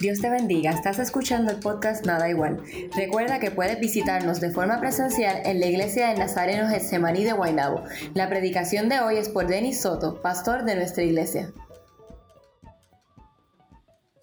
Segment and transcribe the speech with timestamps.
[0.00, 2.62] Dios te bendiga, estás escuchando el podcast Nada Igual.
[2.96, 7.84] Recuerda que puedes visitarnos de forma presencial en la iglesia de Nazareno Getsemaní de Guaynabo.
[8.14, 11.52] La predicación de hoy es por Denis Soto, pastor de nuestra iglesia.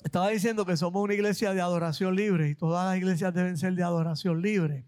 [0.04, 3.76] Estaba diciendo que somos una iglesia de adoración libre y todas las iglesias deben ser
[3.76, 4.88] de adoración libre.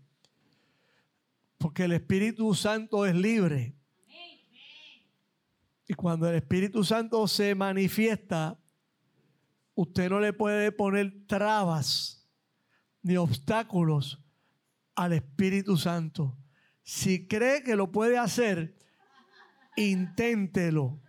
[1.59, 3.75] Porque el Espíritu Santo es libre.
[5.87, 8.57] Y cuando el Espíritu Santo se manifiesta,
[9.79, 12.29] usted no le puede poner trabas
[13.01, 14.21] ni obstáculos
[14.93, 16.37] al Espíritu Santo.
[16.83, 18.75] Si cree que lo puede hacer,
[19.77, 20.99] inténtelo.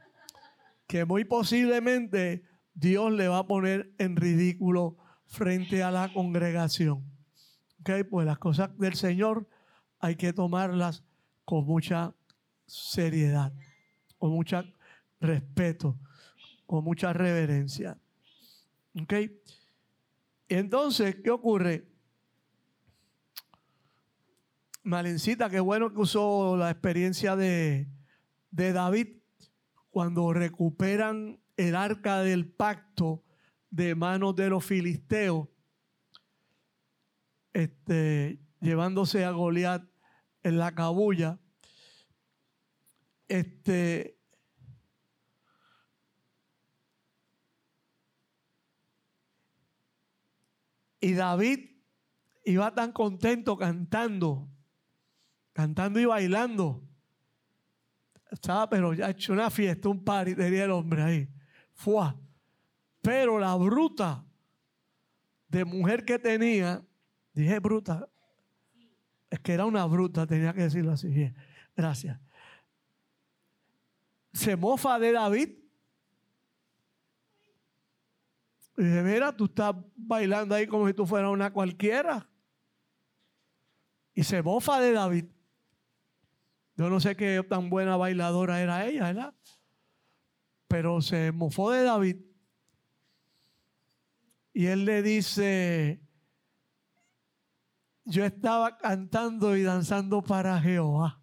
[0.87, 7.05] Que muy posiblemente Dios le va a poner en ridículo frente a la congregación.
[7.81, 9.49] Ok, pues las cosas del Señor
[9.99, 11.03] hay que tomarlas
[11.45, 12.15] con mucha
[12.67, 13.53] seriedad,
[14.17, 14.63] con mucho
[15.19, 15.99] respeto,
[16.67, 17.99] con mucha reverencia.
[18.95, 19.15] ¿Ok?
[20.49, 21.87] Entonces, ¿qué ocurre?
[24.83, 27.87] Malencita, qué bueno que usó la experiencia de,
[28.51, 29.19] David
[29.91, 33.23] cuando recuperan el arca del pacto
[33.71, 35.49] de manos de los filisteos,
[37.53, 39.85] este, llevándose a Goliat
[40.43, 41.39] en la cabulla.
[43.29, 44.20] Este,
[51.01, 51.71] y David
[52.45, 54.49] iba tan contento cantando,
[55.53, 56.87] cantando y bailando.
[58.31, 61.29] Estaba, pero ya hecho una fiesta, un party, tenía el hombre ahí.
[61.73, 62.15] Fue.
[63.03, 64.25] Pero la bruta
[65.49, 66.85] de mujer que tenía,
[67.33, 68.09] dije bruta,
[69.31, 71.33] es que era una bruta, tenía que decirlo así.
[71.77, 72.21] Gracias.
[74.33, 75.60] Se mofa de David.
[78.81, 82.27] Y dice, mira, tú estás bailando ahí como si tú fueras una cualquiera.
[84.15, 85.27] Y se mofa de David.
[86.77, 89.35] Yo no sé qué tan buena bailadora era ella, ¿verdad?
[90.67, 92.17] Pero se mofó de David.
[94.55, 96.01] Y él le dice,
[98.07, 101.23] yo estaba cantando y danzando para Jehová,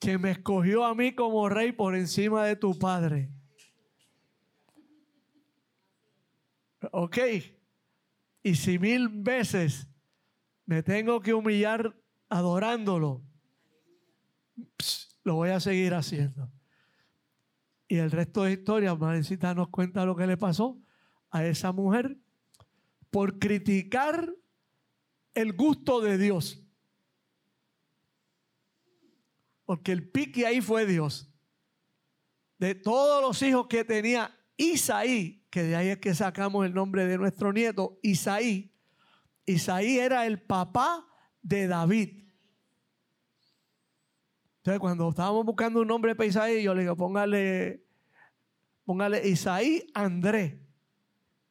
[0.00, 3.30] que me escogió a mí como rey por encima de tu padre.
[6.92, 7.18] Ok,
[8.42, 9.86] y si mil veces
[10.64, 11.94] me tengo que humillar
[12.28, 13.22] adorándolo,
[15.24, 16.50] lo voy a seguir haciendo.
[17.86, 20.80] Y el resto de historia, Marecita nos cuenta lo que le pasó
[21.30, 22.16] a esa mujer
[23.10, 24.32] por criticar
[25.34, 26.62] el gusto de Dios.
[29.64, 31.32] Porque el pique ahí fue Dios.
[32.58, 37.06] De todos los hijos que tenía Isaí, que de ahí es que sacamos el nombre
[37.06, 38.72] de nuestro nieto, Isaí.
[39.44, 41.06] Isaí era el papá
[41.42, 42.24] de David.
[44.58, 47.84] Entonces, cuando estábamos buscando un nombre para Isaí, yo le digo, póngale,
[48.84, 50.56] póngale Isaí Andrés.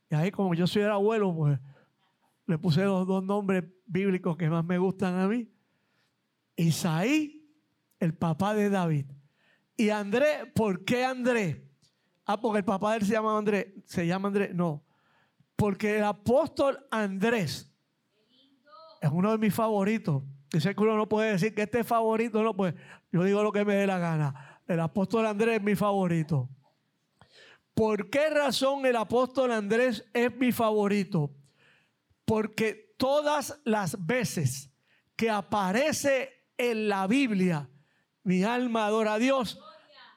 [0.09, 1.59] Y ahí, como yo soy el abuelo, pues
[2.45, 5.51] le puse los dos nombres bíblicos que más me gustan a mí.
[6.55, 7.47] Isaí,
[7.99, 9.05] el papá de David.
[9.75, 11.68] Y Andrés, ¿por qué Andrés?
[12.31, 13.65] Ah, porque el papá de él se llama Andrés.
[13.85, 14.53] ¿Se llama Andrés?
[14.53, 14.85] No.
[15.55, 17.75] Porque el apóstol Andrés
[19.01, 20.21] es uno de mis favoritos.
[20.51, 22.75] Dice que uno no puede decir que este es favorito, no, pues
[23.11, 24.61] yo digo lo que me dé la gana.
[24.67, 26.47] El apóstol Andrés es mi favorito.
[27.73, 31.31] ¿Por qué razón el apóstol Andrés es mi favorito?
[32.25, 34.71] Porque todas las veces
[35.15, 37.67] que aparece en la Biblia,
[38.21, 39.59] mi alma adora a Dios,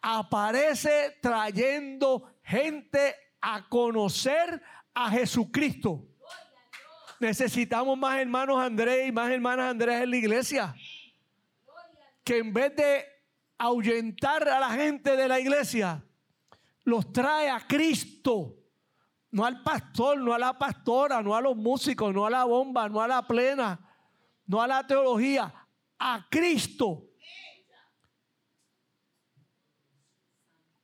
[0.03, 4.61] aparece trayendo gente a conocer
[4.93, 6.05] a Jesucristo.
[7.21, 10.75] Necesitamos más hermanos Andrés y más hermanas Andrés en la iglesia.
[12.25, 13.05] Que en vez de
[13.57, 16.05] ahuyentar a la gente de la iglesia,
[16.85, 18.57] los trae a Cristo.
[19.31, 22.89] No al pastor, no a la pastora, no a los músicos, no a la bomba,
[22.89, 23.81] no a la plena,
[24.47, 25.55] no a la teología,
[25.99, 27.12] a Cristo.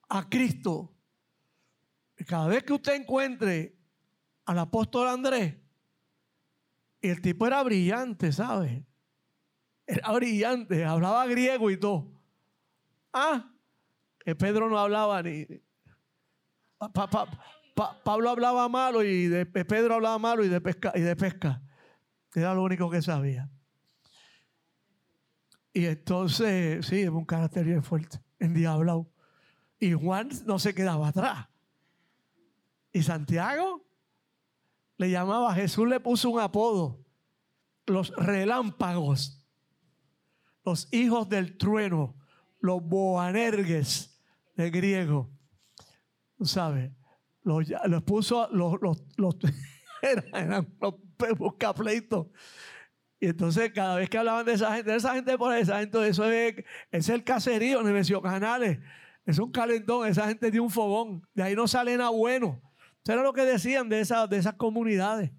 [0.08, 0.94] A Cristo.
[2.16, 3.76] Y cada vez que usted encuentre
[4.44, 5.54] al apóstol Andrés,
[7.00, 8.84] el tipo era brillante, ¿sabe?
[9.86, 12.10] Era brillante, hablaba griego y todo.
[13.12, 13.50] Ah,
[14.18, 15.46] que Pedro no hablaba ni.
[18.04, 21.62] Pablo hablaba malo y de, Pedro hablaba malo y de pesca y de pesca.
[22.34, 23.48] Era lo único que sabía.
[25.72, 29.10] Y entonces, sí, es un carácter bien fuerte, endiablado.
[29.78, 31.46] Y Juan no se quedaba atrás.
[32.92, 33.84] Y Santiago
[34.96, 37.04] le llamaba, Jesús le puso un apodo,
[37.86, 39.46] los relámpagos,
[40.64, 42.16] los hijos del trueno,
[42.60, 44.20] los boanergues
[44.56, 45.30] de griego.
[46.36, 46.90] ¿Tú sabes?
[47.42, 49.36] Los, los puso, los, los, los
[50.02, 50.94] eran, los
[51.38, 52.26] buscapleitos.
[53.20, 56.06] Y entonces cada vez que hablaban de esa gente, de esa gente por esa gente,
[56.06, 58.78] eso es, es el caserío, Nemesio Canales.
[59.28, 61.22] Es un calentón, esa gente de un fogón.
[61.34, 62.62] De ahí no sale nada bueno.
[63.04, 65.30] Eso era lo que decían de, esas, de esas comunidades.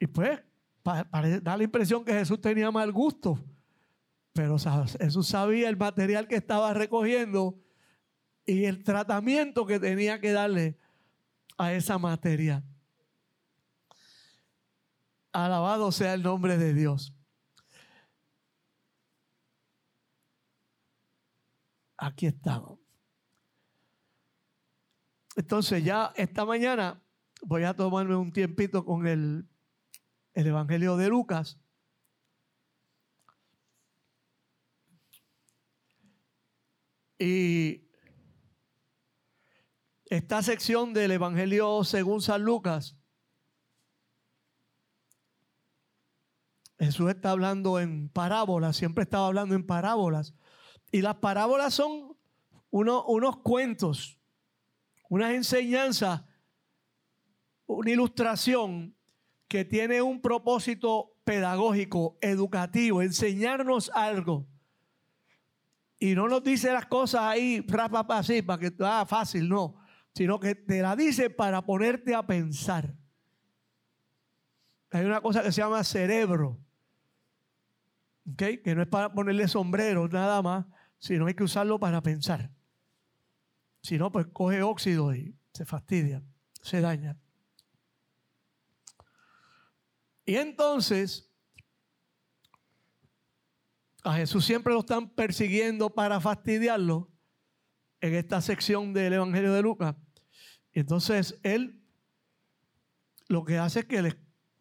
[0.00, 0.40] Y pues,
[0.82, 3.38] da la impresión que Jesús tenía mal gusto.
[4.32, 4.56] Pero
[4.98, 7.56] Jesús sabía el material que estaba recogiendo
[8.44, 10.76] y el tratamiento que tenía que darle
[11.56, 12.64] a esa materia.
[15.32, 17.14] Alabado sea el nombre de Dios.
[22.02, 22.78] Aquí estamos.
[25.36, 27.04] Entonces ya esta mañana
[27.42, 29.46] voy a tomarme un tiempito con el,
[30.32, 31.60] el Evangelio de Lucas.
[37.18, 37.86] Y
[40.06, 42.96] esta sección del Evangelio según San Lucas,
[46.78, 50.34] Jesús está hablando en parábolas, siempre estaba hablando en parábolas.
[50.92, 52.16] Y las parábolas son
[52.70, 54.18] unos cuentos,
[55.08, 56.22] unas enseñanzas,
[57.66, 58.96] una ilustración
[59.48, 64.46] que tiene un propósito pedagógico, educativo, enseñarnos algo.
[65.98, 67.64] Y no nos dice las cosas ahí,
[68.08, 69.76] así, para que sea fácil, no.
[70.14, 72.94] Sino que te la dice para ponerte a pensar.
[74.90, 76.58] Hay una cosa que se llama cerebro.
[78.36, 80.66] Que no es para ponerle sombrero nada más,
[81.00, 82.50] sino hay que usarlo para pensar.
[83.82, 86.22] Si no, pues coge óxido y se fastidia,
[86.62, 87.18] se daña.
[90.26, 91.28] Y entonces,
[94.04, 97.10] a Jesús siempre lo están persiguiendo para fastidiarlo
[98.00, 99.96] en esta sección del Evangelio de Lucas.
[100.72, 101.82] Y entonces él
[103.28, 104.16] lo que hace es que les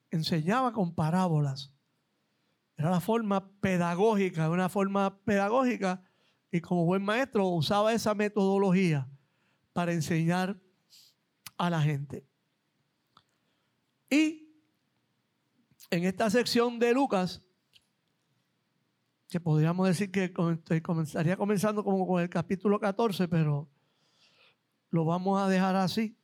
[0.10, 1.74] enseñaba con parábolas.
[2.78, 6.02] Era la forma pedagógica, una forma pedagógica
[6.52, 9.08] y como buen maestro usaba esa metodología
[9.74, 10.60] para enseñar
[11.58, 12.26] a la gente.
[14.10, 14.50] Y
[15.92, 17.44] en esta sección de Lucas,
[19.28, 20.34] que podríamos decir que
[20.82, 23.70] comenzaría comenzando como con el capítulo 14, pero
[24.90, 26.18] lo vamos a dejar así.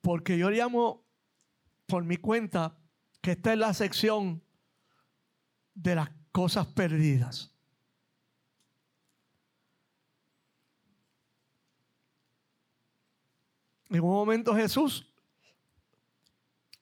[0.00, 1.04] Porque yo llamo
[1.86, 2.78] por mi cuenta
[3.20, 4.42] que esta es la sección
[5.74, 7.52] de las cosas perdidas.
[13.90, 15.12] En un momento Jesús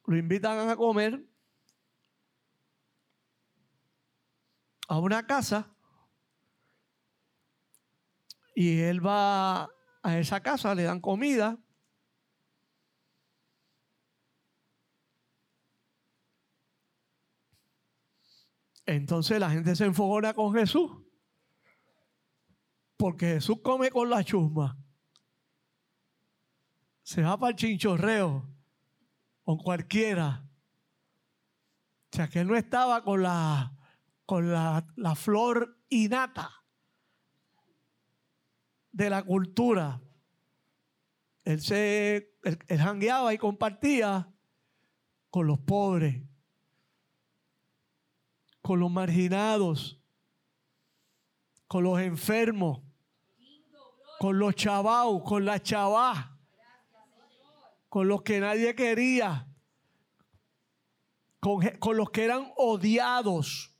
[0.07, 1.25] lo invitan a comer
[4.87, 5.69] a una casa
[8.55, 9.65] y él va
[10.03, 11.59] a esa casa, le dan comida.
[18.91, 20.91] Entonces la gente se enfogona con Jesús.
[22.97, 24.77] Porque Jesús come con la chusma.
[27.05, 28.53] Se va para el chinchorreo.
[29.45, 30.45] Con cualquiera.
[32.13, 33.77] O sea que él no estaba con la,
[34.27, 36.51] con la, flor innata
[38.91, 40.03] de la cultura.
[41.45, 44.35] Él se él jangueaba y compartía
[45.31, 46.30] con los pobres
[48.63, 50.01] con los marginados,
[51.67, 52.81] con los enfermos,
[54.19, 56.39] con los chavaos, con la chavá,
[57.89, 59.49] con los que nadie quería,
[61.41, 63.75] con, con los que eran odiados.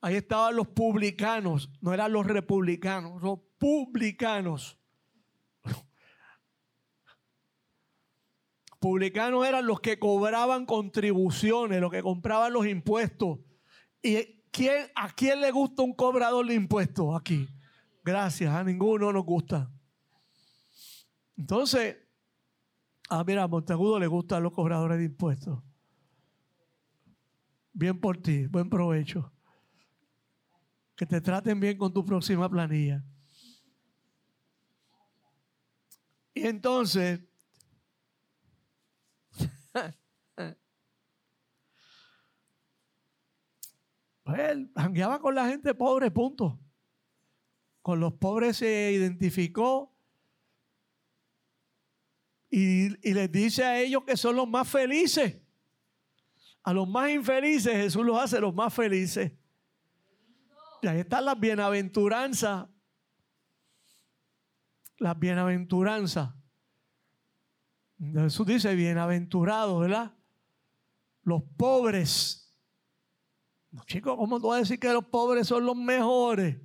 [0.00, 4.78] Ahí estaban los publicanos, no eran los republicanos, los publicanos.
[8.84, 13.38] Publicanos eran los que cobraban contribuciones, los que compraban los impuestos.
[14.02, 17.48] ¿Y quién, a quién le gusta un cobrador de impuestos aquí?
[18.04, 19.72] Gracias, a ninguno nos gusta.
[21.34, 21.96] Entonces,
[23.08, 25.62] ah, mira, a Monteagudo le gustan los cobradores de impuestos.
[27.72, 29.32] Bien por ti, buen provecho.
[30.94, 33.02] Que te traten bien con tu próxima planilla.
[36.34, 37.22] Y entonces,
[44.24, 46.58] Pues él jangueaba con la gente pobre, punto.
[47.82, 49.94] con los pobres se identificó
[52.50, 55.40] y, y les dice a ellos que son los más felices.
[56.62, 59.32] A los más infelices Jesús los hace los más felices.
[60.80, 62.66] Y ahí están las bienaventuranzas.
[64.98, 66.30] Las bienaventuranzas.
[67.98, 70.14] Jesús dice bienaventurados, ¿verdad?
[71.22, 72.43] Los pobres.
[73.86, 76.56] Chicos, ¿cómo tú vas a decir que los pobres son los mejores?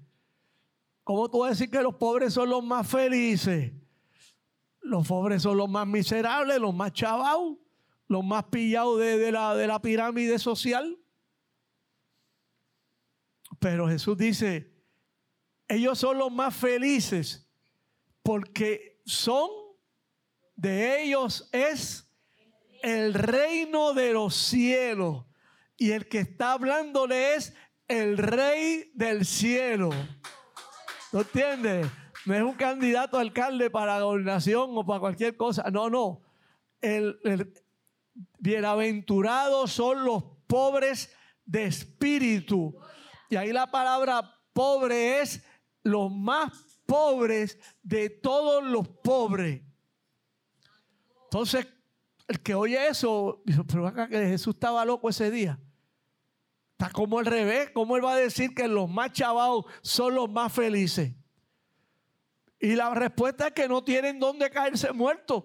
[1.04, 3.74] ¿Cómo tú vas a decir que los pobres son los más felices?
[4.82, 7.58] Los pobres son los más miserables, los más chavados,
[8.08, 11.00] los más pillados de, la, de la pirámide social.
[13.60, 14.72] Pero Jesús dice,
[15.68, 17.50] ellos son los más felices
[18.22, 19.50] porque son,
[20.56, 22.08] de ellos es
[22.84, 25.26] el reino de los cielos.
[25.80, 27.56] Y el que está hablándole es
[27.88, 29.90] el rey del cielo.
[31.14, 31.88] ¿No entiendes?
[32.26, 35.72] No es un candidato a alcalde para gobernación o para cualquier cosa.
[35.72, 36.22] No, no.
[36.82, 37.18] El,
[38.38, 42.76] bienaventurados son los pobres de espíritu.
[43.30, 45.44] Y ahí la palabra pobre es
[45.84, 46.52] los más
[46.86, 49.62] pobres de todos los pobres.
[51.24, 51.68] Entonces,
[52.28, 55.60] el que oye eso, dice, pero acá que Jesús estaba loco ese día.
[56.80, 57.72] Está como al revés.
[57.72, 61.14] ¿Cómo él va a decir que los más chavados son los más felices?
[62.58, 65.44] Y la respuesta es que no tienen dónde caerse muertos.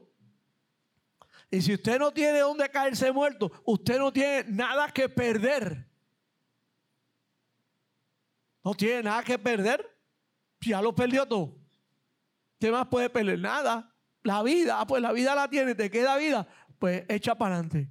[1.51, 5.89] Y si usted no tiene dónde caerse muerto, usted no tiene nada que perder.
[8.63, 9.85] No tiene nada que perder.
[10.61, 11.59] Ya lo perdió todo.
[12.61, 13.41] ¿Qué más puede perder?
[13.41, 13.93] Nada.
[14.23, 16.47] La vida, ah, pues la vida la tiene, te queda vida,
[16.79, 17.91] pues echa para adelante.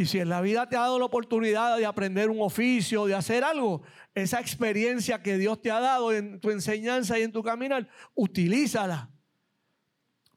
[0.00, 3.14] Y si en la vida te ha dado la oportunidad de aprender un oficio, de
[3.14, 3.82] hacer algo,
[4.14, 9.10] esa experiencia que Dios te ha dado en tu enseñanza y en tu caminar, utilízala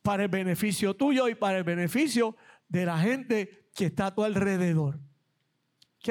[0.02, 2.36] para el beneficio tuyo y para el beneficio
[2.68, 5.00] de la gente que está a tu alrededor.
[6.00, 6.10] ¿Ok?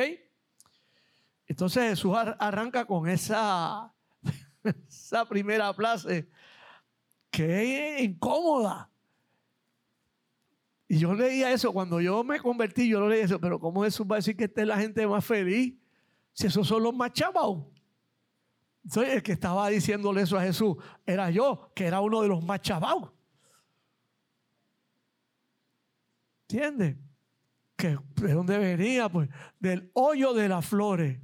[1.47, 3.93] Entonces Jesús arranca con esa,
[4.89, 6.27] esa primera frase
[7.31, 8.89] que es incómoda.
[10.93, 14.07] Y yo leía eso, cuando yo me convertí, yo lo leía eso, pero ¿cómo Jesús
[14.07, 15.75] va a decir que esta es la gente más feliz?
[16.35, 17.65] Si esos son los más chavados.
[18.85, 22.45] Entonces el que estaba diciéndole eso a Jesús era yo, que era uno de los
[22.45, 22.61] más.
[26.47, 26.99] ¿Entiendes?
[27.75, 29.09] Que, ¿De dónde venía?
[29.09, 31.19] Pues del hoyo de las flores.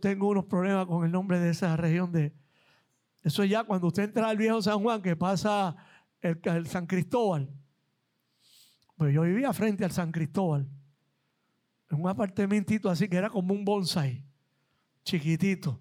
[0.00, 2.34] Tengo unos problemas con el nombre de esa región de...
[3.22, 5.76] Eso ya cuando usted entra al viejo San Juan, que pasa
[6.20, 7.48] el San Cristóbal
[8.96, 10.68] pues yo vivía frente al San Cristóbal,
[11.90, 14.24] en un apartamentito así que era como un bonsai,
[15.04, 15.80] chiquitito.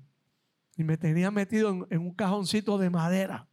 [0.75, 3.47] Y me tenía metido en, un cajoncito de madera,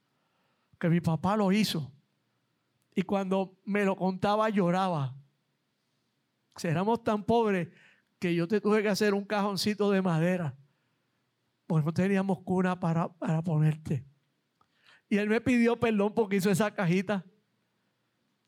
[0.79, 1.93] que mi papá lo hizo.
[2.95, 5.15] Y cuando me lo contaba lloraba.
[6.63, 7.69] Éramos tan pobres
[8.19, 10.57] que yo te tuve que hacer un cajoncito de madera.
[11.67, 14.05] Pues no teníamos cuna para, para ponerte.
[15.09, 17.25] Y él me pidió perdón porque hizo esa cajita.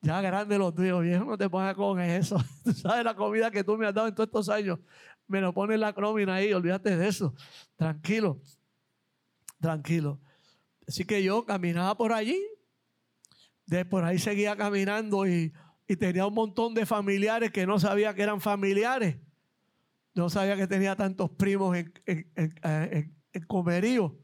[0.03, 2.37] Ya grande los tuyos, viejo, no te pongas con eso.
[2.65, 4.81] Tú sabes la comida que tú me has dado en todos estos años.
[5.29, 7.35] Me lo pones la crómina ahí, olvídate de eso.
[7.77, 8.41] Tranquilo,
[9.61, 10.21] tranquilo.
[10.89, 12.37] Así que yo caminaba por allí,
[13.67, 15.53] de por ahí seguía caminando y,
[15.99, 19.19] tenía un montón de familiares que no sabía que eran familiares.
[20.15, 24.19] No sabía que tenía tantos primos en, en, comerío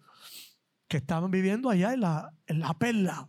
[0.88, 3.28] que estaban viviendo allá en la, en la perla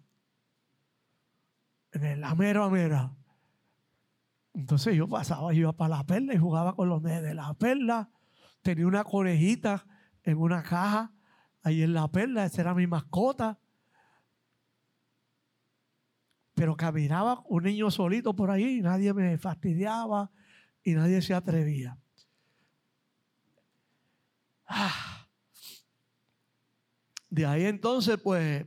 [1.92, 3.16] en la mera mera.
[4.54, 8.10] Entonces yo pasaba, iba para la perla y jugaba con los nenes de la perla.
[8.62, 9.86] Tenía una conejita
[10.24, 11.14] en una caja
[11.64, 13.60] ahí en la perla, esa era mi mascota.
[16.56, 20.32] Pero caminaba un niño solito por ahí y nadie me fastidiaba
[20.84, 21.98] y nadie se atrevía.
[24.68, 25.28] Ah.
[27.30, 28.66] De ahí entonces, pues,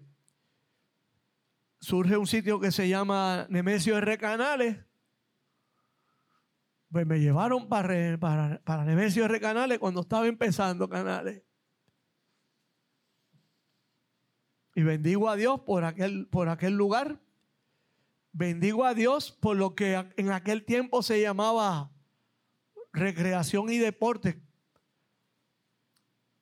[1.83, 4.17] surge un sitio que se llama Nemesio R.
[4.17, 4.79] Canales.
[6.91, 9.41] Pues me llevaron para, para, para Nemesio R.
[9.41, 11.43] Canales cuando estaba empezando Canales.
[14.75, 17.21] Y bendigo a Dios por aquel, por aquel lugar.
[18.31, 21.91] Bendigo a Dios por lo que en aquel tiempo se llamaba
[22.93, 24.41] recreación y deporte.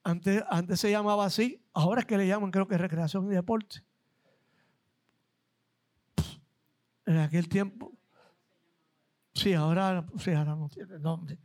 [0.05, 3.83] Antes, antes se llamaba así, ahora es que le llaman creo que recreación y deporte.
[7.11, 7.93] En aquel tiempo.
[9.35, 11.39] Sí, ahora, sí, ahora no tiene nombre.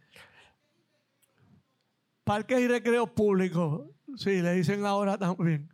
[2.24, 3.89] Parques y recreos públicos.
[4.15, 5.69] Sí, le dicen ahora también.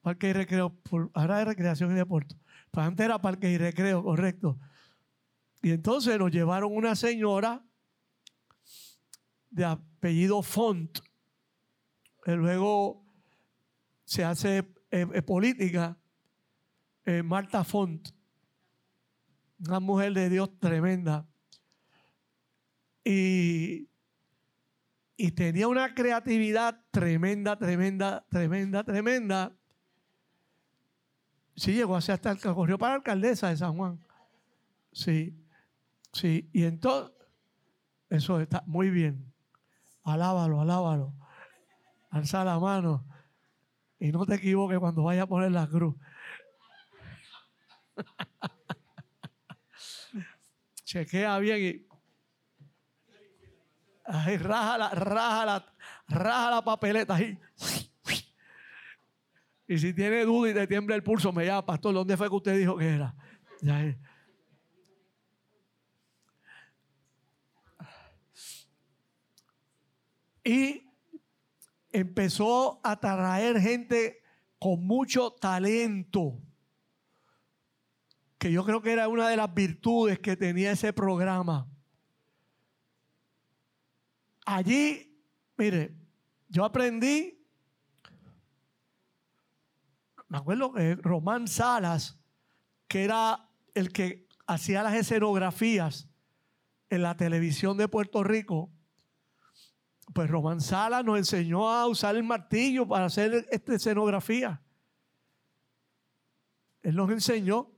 [0.00, 0.72] Parques y recreos.
[1.12, 2.34] Ahora es recreación y deporte.
[2.70, 4.58] Pues antes era parques y recreos, correcto.
[5.62, 7.62] Y entonces nos llevaron una señora
[9.50, 11.00] de apellido Font,
[12.24, 13.04] que luego
[14.04, 14.58] se hace
[14.90, 15.98] eh, eh, política,
[17.04, 18.08] eh, Marta Font,
[19.66, 21.26] una mujer de Dios tremenda.
[23.04, 23.88] Y,
[25.16, 29.52] y tenía una creatividad tremenda, tremenda, tremenda, tremenda.
[31.56, 33.98] Sí, llegó a ser hasta el corrió para la alcaldesa de San Juan.
[34.92, 35.36] Sí,
[36.12, 36.48] sí.
[36.52, 37.14] Y entonces,
[38.08, 39.32] eso está muy bien.
[40.02, 41.14] Alábalo, alábalo.
[42.10, 43.04] Alza la mano.
[43.98, 45.94] Y no te equivoques cuando vaya a poner la cruz.
[50.90, 51.86] Chequea bien y.
[54.04, 55.74] Ahí, raja la, raja la,
[56.08, 57.38] raja la papeleta ahí.
[59.68, 62.34] Y si tiene duda y te tiembla el pulso, me llama, pastor, ¿dónde fue que
[62.34, 63.14] usted dijo que era?
[70.42, 70.82] Y
[71.92, 74.24] empezó a traer gente
[74.58, 76.42] con mucho talento,
[78.40, 81.68] que yo creo que era una de las virtudes que tenía ese programa.
[84.46, 85.14] Allí,
[85.58, 85.94] mire,
[86.48, 87.38] yo aprendí,
[90.26, 92.18] me acuerdo que Román Salas,
[92.88, 96.08] que era el que hacía las escenografías
[96.88, 98.72] en la televisión de Puerto Rico,
[100.14, 104.62] pues Román Sala nos enseñó a usar el martillo para hacer esta escenografía.
[106.82, 107.76] Él nos enseñó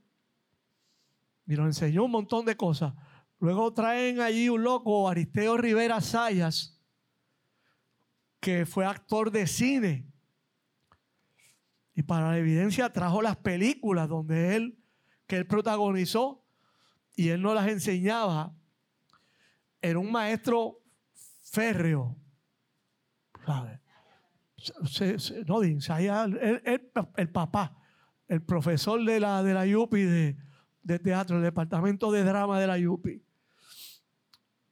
[1.45, 2.93] y nos enseñó un montón de cosas.
[3.39, 6.81] Luego traen allí un loco, Aristeo Rivera Sayas,
[8.39, 10.07] que fue actor de cine.
[11.95, 14.79] Y para la evidencia trajo las películas donde él,
[15.27, 16.43] que él protagonizó,
[17.15, 18.55] y él nos las enseñaba.
[19.81, 20.79] Era un maestro
[21.41, 22.17] férreo,
[25.47, 27.77] no, el, papá,
[28.27, 30.37] el profesor de la, de la Yupi de,
[30.85, 33.23] teatro, el departamento de drama de la Yupi.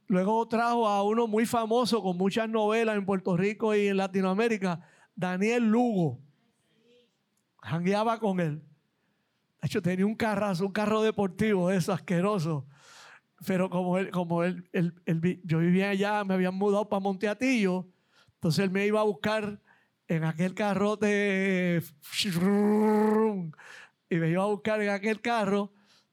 [0.08, 4.82] Luego trajo a uno muy famoso con muchas novelas en Puerto Rico y en Latinoamérica,
[5.15, 6.19] Daniel Lugo.
[7.62, 8.62] Jangueaba con él.
[9.62, 12.65] De hecho, tenía un carrazo, un carro deportivo, eso asqueroso.
[13.45, 14.69] Pero como él, como él,
[15.43, 17.88] yo vivía allá, me habían mudado para Monteatillo
[18.41, 19.62] entonces él me iba a buscar
[20.08, 21.84] en aquel carrote
[24.10, 25.71] y me iba a buscar en aquel carro,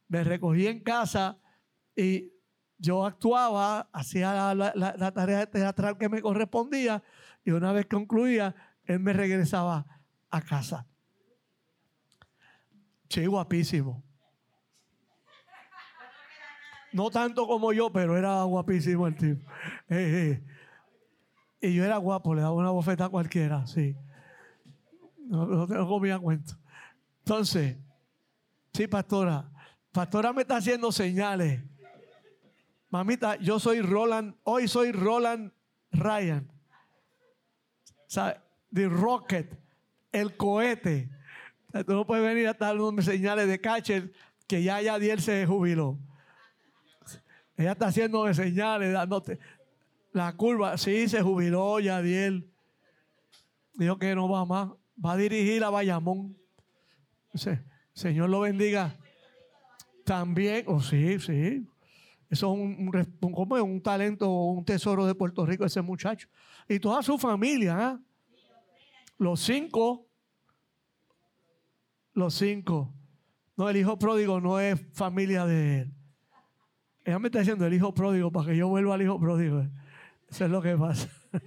[0.09, 1.39] me recogí en casa
[1.95, 2.33] y
[2.79, 7.03] yo actuaba, hacía la, tarea teatral que me correspondía
[7.45, 9.87] y una vez concluía, él me regresaba
[10.31, 10.87] a casa.
[13.09, 14.05] Sí, guapísimo.
[16.93, 19.51] No tanto como yo, pero era guapísimo el tipo.
[19.89, 20.45] Eh, eh.
[21.61, 23.97] Y yo era guapo, le daba una bofeta a cualquiera, sí.
[25.19, 26.55] No, no, comía cuento.
[27.19, 27.77] Entonces,
[28.73, 29.51] sí, pastora.
[29.99, 31.61] Pastora me está haciendo señales.
[32.89, 35.51] Mamita, yo soy Roland, hoy soy Roland
[35.91, 36.49] Ryan.
[37.89, 38.41] O sea,
[38.73, 39.59] The Rocket,
[40.13, 41.11] el cohete.
[41.85, 44.13] Tú no puedes venir a dándome señales de catcher
[44.47, 45.99] que ya Yadiel se jubiló.
[47.57, 49.41] Ella está haciendo señales, dándote.
[50.13, 52.49] La curva, sí, se jubiló Yadiel.
[53.75, 54.69] Dijo que no va más.
[55.05, 56.39] Va a dirigir a Bayamón.
[57.95, 58.97] Señor lo bendiga.
[60.09, 61.67] También, oh sí, sí.
[62.31, 62.91] Eso es un,
[63.31, 66.31] como un talento, un tesoro de Puerto Rico ese muchacho.
[66.67, 67.99] Y toda su familia, ¿eh?
[69.19, 70.07] Los cinco.
[72.15, 72.95] Los cinco.
[73.55, 75.93] No, el hijo pródigo no es familia de él.
[77.05, 79.67] Ella me está diciendo el hijo pródigo para que yo vuelva al hijo pródigo.
[80.31, 81.11] Eso es lo que pasa.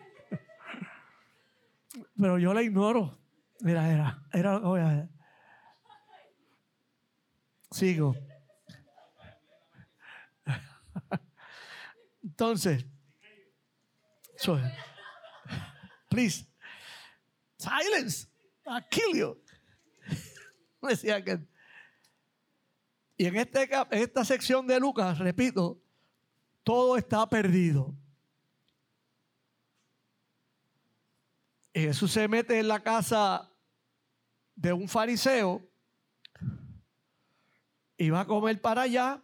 [2.16, 3.18] Pero yo la ignoro.
[3.62, 5.10] Mira, era, era, oye,
[7.72, 8.14] sigo.
[12.24, 12.86] Entonces,
[14.38, 14.60] so,
[16.10, 16.46] please,
[17.58, 18.28] silence,
[18.66, 19.42] I kill you.
[20.82, 21.40] Decía que.
[23.18, 25.80] Y en, este, en esta sección de Lucas, repito,
[26.64, 27.96] todo está perdido.
[31.74, 33.50] Jesús se mete en la casa
[34.56, 35.62] de un fariseo
[37.98, 39.24] y va a comer para allá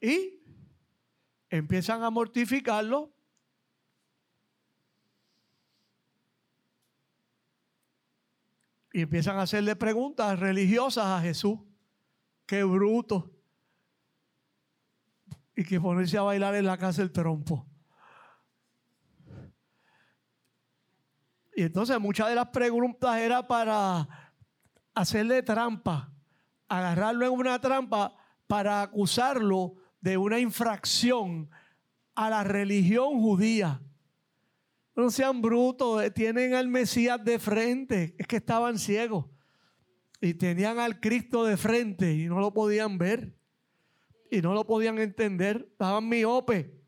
[0.00, 0.42] y
[1.50, 3.12] empiezan a mortificarlo.
[8.92, 11.60] Y empiezan a hacerle preguntas religiosas a Jesús.
[12.46, 13.30] Qué bruto.
[15.54, 17.66] Y que ponerse a bailar en la casa el trompo.
[21.54, 24.08] Y entonces muchas de las preguntas era para
[24.94, 26.10] hacerle trampa,
[26.68, 31.50] agarrarlo en una trampa para acusarlo de una infracción
[32.14, 33.82] a la religión judía.
[34.94, 39.26] No sean brutos, eh, tienen al Mesías de frente, es que estaban ciegos
[40.20, 43.34] y tenían al Cristo de frente y no lo podían ver
[44.30, 46.78] y no lo podían entender, estaban miope.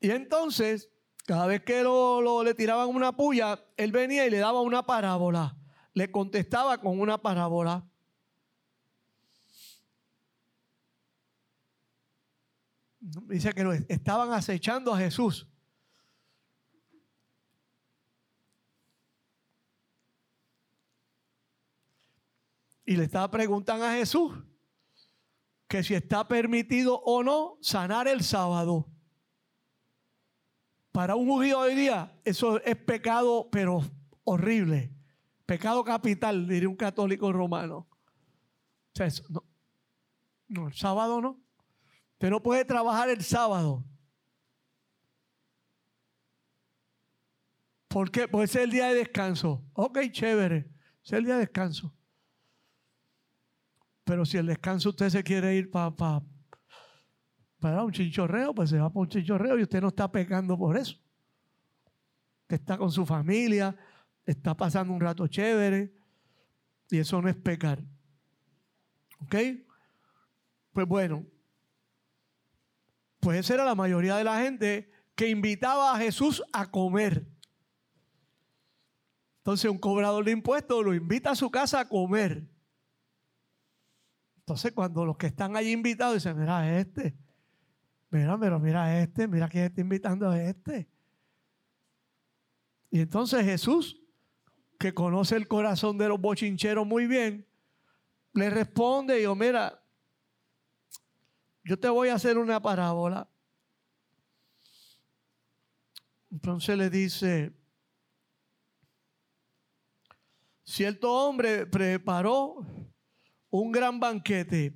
[0.00, 0.90] Y entonces,
[1.26, 5.56] cada vez que lo, le tiraban una puya, él venía y le daba una parábola,
[5.94, 7.87] le contestaba con una parábola.
[13.26, 15.46] Dice que lo estaban acechando a Jesús.
[22.84, 24.32] Y le estaba preguntando a Jesús
[25.68, 28.88] que si está permitido o no sanar el sábado.
[30.92, 33.82] Para un judío hoy día eso es pecado, pero
[34.24, 34.92] horrible.
[35.46, 37.86] Pecado capital, diría un católico romano.
[37.88, 39.44] O sea, no,
[40.48, 41.47] no, el sábado no.
[42.18, 43.84] Usted no puede trabajar el sábado.
[47.86, 48.26] ¿Por qué?
[48.26, 49.64] Pues es el día de descanso.
[49.72, 50.68] Ok, chévere.
[51.04, 51.94] Es el día de descanso.
[54.02, 55.94] Pero si el descanso usted se quiere ir para
[57.60, 60.76] para un chinchorreo, pues se va para un chinchorreo y usted no está pecando por
[60.76, 60.96] eso.
[62.42, 63.76] Usted está con su familia,
[64.26, 65.94] está pasando un rato chévere
[66.90, 67.80] y eso no es pecar.
[69.20, 69.36] ¿Ok?
[70.72, 71.24] Pues bueno,
[73.20, 77.26] pues esa era la mayoría de la gente que invitaba a Jesús a comer.
[79.38, 82.46] Entonces un cobrador de impuestos lo invita a su casa a comer.
[84.40, 87.16] Entonces cuando los que están allí invitados dicen, mira este,
[88.10, 90.88] mira, pero mira este, mira quién está invitando a este.
[92.90, 94.00] Y entonces Jesús,
[94.78, 97.46] que conoce el corazón de los bochincheros muy bien,
[98.34, 99.82] le responde y dijo, mira,
[101.64, 103.28] yo te voy a hacer una parábola.
[106.30, 107.52] Entonces le dice,
[110.64, 112.66] cierto hombre preparó
[113.50, 114.74] un gran banquete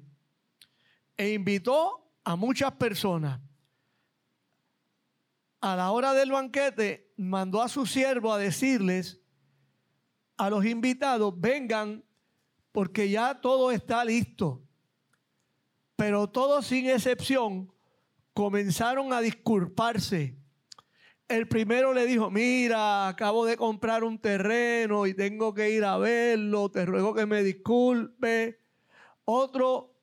[1.17, 3.41] e invitó a muchas personas.
[5.61, 9.21] A la hora del banquete mandó a su siervo a decirles
[10.37, 12.05] a los invitados, vengan
[12.73, 14.67] porque ya todo está listo.
[16.03, 17.73] Pero todos sin excepción
[18.35, 20.37] comenzaron a disculparse.
[21.29, 25.99] El primero le dijo, mira, acabo de comprar un terreno y tengo que ir a
[25.99, 28.59] verlo, te ruego que me disculpe.
[29.25, 29.95] Otro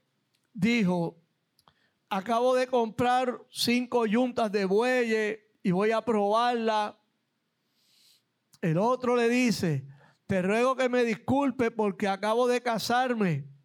[0.53, 1.17] dijo,
[2.07, 6.97] acabo de comprar cinco yuntas de bueyes y voy a probarla.
[8.61, 9.85] El otro le dice,
[10.27, 13.58] te ruego que me disculpe porque acabo de casarme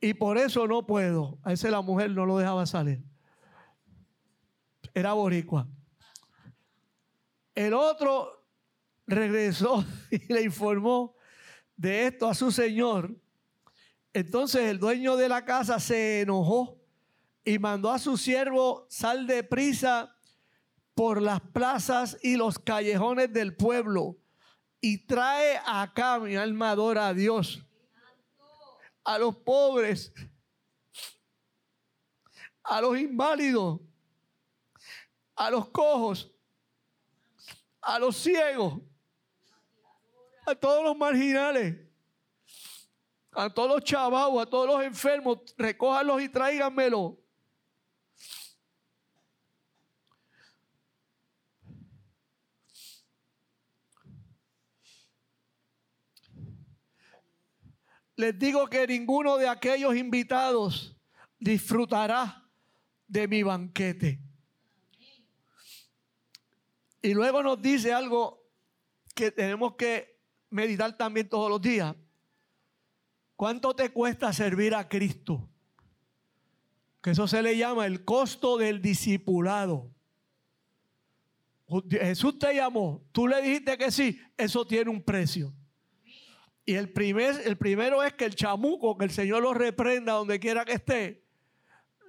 [0.00, 1.38] y por eso no puedo.
[1.42, 3.02] A ese la mujer no lo dejaba salir.
[4.94, 5.68] Era boricua.
[7.54, 8.46] El otro
[9.06, 11.14] regresó y le informó
[11.76, 13.14] de esto a su señor.
[14.12, 16.80] Entonces el dueño de la casa se enojó
[17.44, 20.16] y mandó a su siervo sal de prisa
[20.94, 24.18] por las plazas y los callejones del pueblo
[24.80, 27.64] y trae acá mi alma adora a Dios
[29.04, 30.12] a los pobres,
[32.62, 33.80] a los inválidos,
[35.34, 36.30] a los cojos,
[37.80, 38.80] a los ciegos,
[40.46, 41.76] a todos los marginales,
[43.32, 47.19] a todos los chavados, a todos los enfermos, recójanlos y tráiganmelo.
[58.20, 60.96] Les digo que ninguno de aquellos invitados
[61.38, 62.48] disfrutará
[63.08, 64.20] de mi banquete.
[67.02, 68.46] Y luego nos dice algo
[69.14, 71.96] que tenemos que meditar también todos los días.
[73.36, 75.48] ¿Cuánto te cuesta servir a Cristo?
[77.02, 79.90] Que eso se le llama el costo del discipulado.
[81.88, 85.54] Jesús te llamó, tú le dijiste que sí, eso tiene un precio.
[86.64, 90.38] Y el, primer, el primero es que el chamuco, que el Señor lo reprenda donde
[90.38, 91.24] quiera que esté,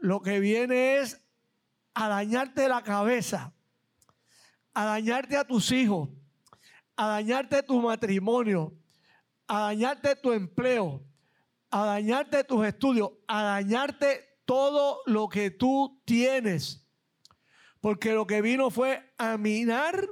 [0.01, 1.23] lo que viene es
[1.93, 3.53] a dañarte la cabeza,
[4.73, 6.09] a dañarte a tus hijos,
[6.95, 8.73] a dañarte tu matrimonio,
[9.47, 11.03] a dañarte tu empleo,
[11.69, 16.85] a dañarte tus estudios, a dañarte todo lo que tú tienes.
[17.79, 20.07] Porque lo que vino fue a minar,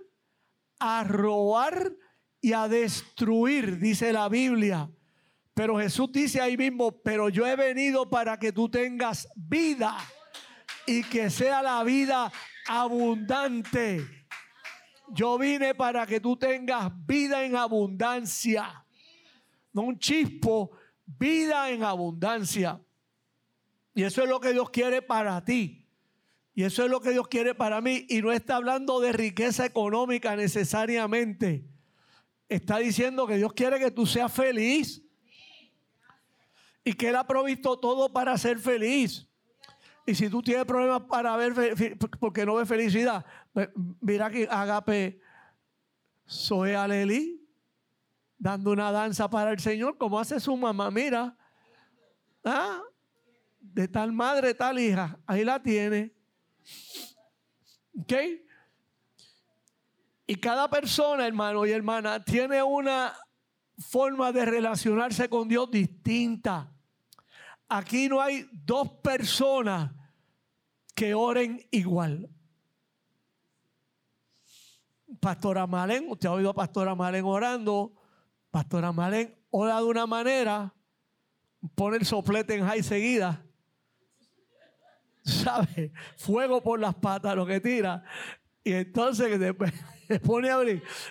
[0.80, 1.94] a robar
[2.42, 4.90] y a destruir, dice la Biblia.
[5.54, 9.98] Pero Jesús dice ahí mismo, pero yo he venido para que tú tengas vida
[10.86, 12.32] y que sea la vida
[12.68, 14.06] abundante.
[15.12, 18.86] Yo vine para que tú tengas vida en abundancia.
[19.74, 20.72] No un chispo,
[21.06, 22.80] vida en abundancia.
[23.94, 25.88] Y eso es lo que Dios quiere para ti.
[26.54, 28.06] Y eso es lo que Dios quiere para mí.
[28.08, 31.66] Y no está hablando de riqueza económica necesariamente.
[32.50, 35.02] Está diciendo que Dios quiere que tú seas feliz.
[36.84, 39.28] Y que Él ha provisto todo para ser feliz.
[40.06, 41.54] Y si tú tienes problemas para ver,
[42.20, 43.24] porque no ves felicidad,
[44.02, 45.22] mira que Agape
[46.26, 47.40] Soy Aleli
[48.40, 50.90] dando una danza para el Señor, como hace su mamá.
[50.90, 51.38] Mira,
[52.44, 52.82] ¿ah?
[53.60, 56.14] de tal madre, tal hija, ahí la tiene.
[58.00, 58.14] ¿Ok?
[60.30, 63.18] Y cada persona, hermano y hermana, tiene una
[63.80, 66.72] forma de relacionarse con Dios distinta.
[67.68, 69.92] Aquí no hay dos personas
[70.94, 72.30] que oren igual.
[75.20, 77.96] Pastora Malen, usted ha oído a Pastora Malen orando.
[78.52, 80.76] Pastora Malen ora de una manera,
[81.74, 83.44] pone el soplete en high seguida.
[85.24, 85.92] ¿Sabe?
[86.18, 88.04] Fuego por las patas lo que tira.
[88.64, 89.40] Y entonces
[90.08, 90.60] te, pone, a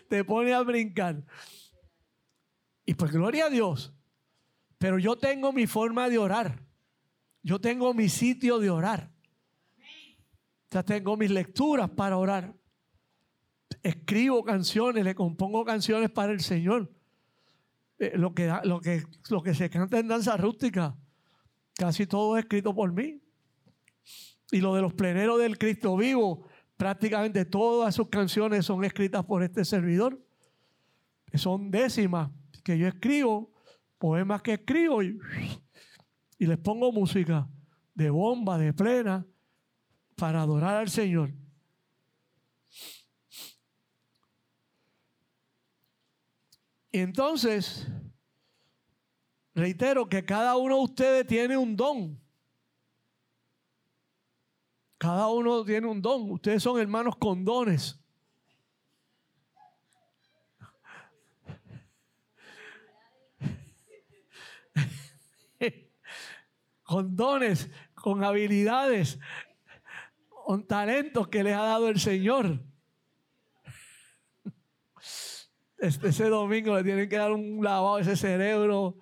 [0.08, 1.24] te pone a brincar.
[2.84, 3.94] Y pues gloria a Dios.
[4.78, 6.62] Pero yo tengo mi forma de orar.
[7.42, 9.10] Yo tengo mi sitio de orar.
[10.70, 12.54] Ya tengo mis lecturas para orar.
[13.82, 16.92] Escribo canciones, le compongo canciones para el Señor.
[17.98, 20.96] Eh, lo, que, lo, que, lo que se canta en danza rústica,
[21.74, 23.20] casi todo es escrito por mí.
[24.50, 26.47] Y lo de los pleneros del Cristo vivo,
[26.78, 30.18] prácticamente todas sus canciones son escritas por este servidor.
[31.34, 32.30] Son décimas
[32.64, 33.52] que yo escribo,
[33.98, 35.18] poemas que escribo y,
[36.38, 37.46] y les pongo música
[37.94, 39.26] de bomba, de plena
[40.14, 41.34] para adorar al Señor.
[46.92, 47.86] Y entonces,
[49.54, 52.27] reitero que cada uno de ustedes tiene un don.
[54.98, 56.32] Cada uno tiene un don.
[56.32, 57.98] Ustedes son hermanos con dones.
[66.82, 69.20] con dones, con habilidades,
[70.28, 72.60] con talentos que les ha dado el Señor.
[75.78, 78.96] Este, ese domingo le tienen que dar un lavado a ese cerebro.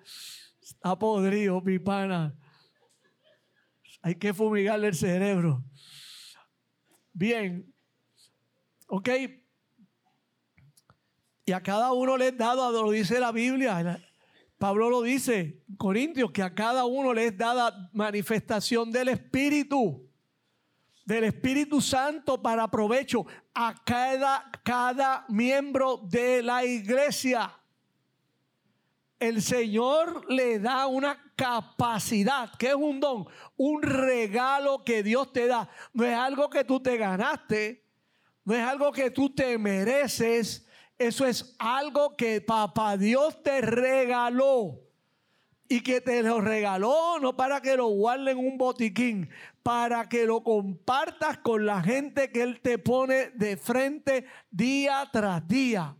[0.61, 2.35] Está podrido, pipana.
[4.03, 5.63] Hay que fumigarle el cerebro.
[7.17, 7.73] Bien.
[8.85, 9.09] Ok.
[11.45, 13.99] Y a cada uno le es dado, lo dice la Biblia.
[14.59, 20.07] Pablo lo dice, Corintios, que a cada uno le es dada manifestación del Espíritu
[21.05, 27.51] del Espíritu Santo para provecho a cada, cada miembro de la iglesia.
[29.19, 35.47] El Señor le da una capacidad, que es un don, un regalo que Dios te
[35.47, 35.69] da.
[35.93, 37.83] No es algo que tú te ganaste,
[38.45, 44.79] no es algo que tú te mereces, eso es algo que papá Dios te regaló
[45.69, 49.29] y que te lo regaló no para que lo guarden en un botiquín,
[49.63, 55.47] para que lo compartas con la gente que Él te pone de frente día tras
[55.47, 55.95] día.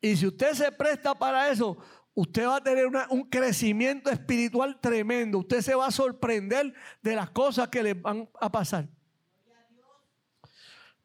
[0.00, 1.76] Y si usted se presta para eso,
[2.14, 5.38] usted va a tener un crecimiento espiritual tremendo.
[5.38, 8.88] Usted se va a sorprender de las cosas que le van a pasar.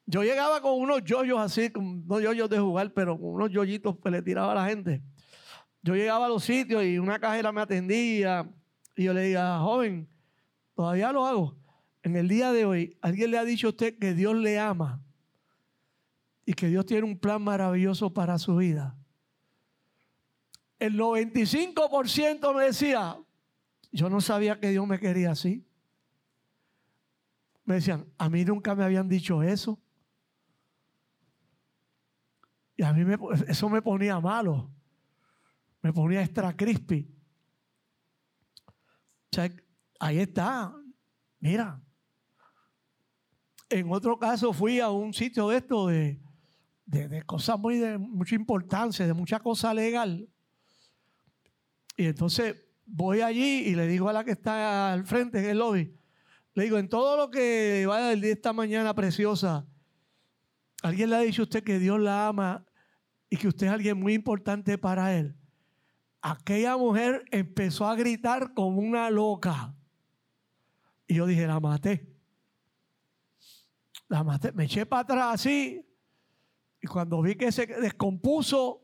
[0.05, 4.11] Yo llegaba con unos yoyos así, no yoyos de jugar, pero con unos yoyitos que
[4.11, 5.01] le tiraba a la gente.
[5.81, 8.49] Yo llegaba a los sitios y una cajera me atendía
[8.95, 10.09] y yo le diga, joven,
[10.75, 11.57] todavía lo hago.
[12.03, 15.02] En el día de hoy, alguien le ha dicho a usted que Dios le ama
[16.45, 18.97] y que Dios tiene un plan maravilloso para su vida.
[20.79, 23.17] El 95% me decía,
[23.91, 25.65] yo no sabía que Dios me quería así.
[27.63, 29.79] Me decían, a mí nunca me habían dicho eso.
[32.75, 33.05] Y a mí
[33.47, 34.69] eso me ponía malo.
[35.81, 37.13] Me ponía extra crispy
[39.99, 40.73] ahí está.
[41.39, 41.81] Mira.
[43.69, 46.21] En otro caso fui a un sitio de esto de,
[46.85, 50.27] de, de cosas muy de mucha importancia, de mucha cosa legal.
[51.97, 55.57] Y entonces voy allí y le digo a la que está al frente en el
[55.59, 55.95] lobby,
[56.55, 59.65] le digo, en todo lo que va del día esta mañana preciosa,
[60.83, 62.65] alguien le ha dicho a usted que Dios la ama
[63.29, 65.35] y que usted es alguien muy importante para él.
[66.21, 69.75] Aquella mujer empezó a gritar como una loca.
[71.07, 72.15] Y yo dije, la maté.
[74.07, 74.51] La maté.
[74.51, 75.83] Me eché para atrás así.
[76.83, 78.81] Y cuando vi que se descompuso,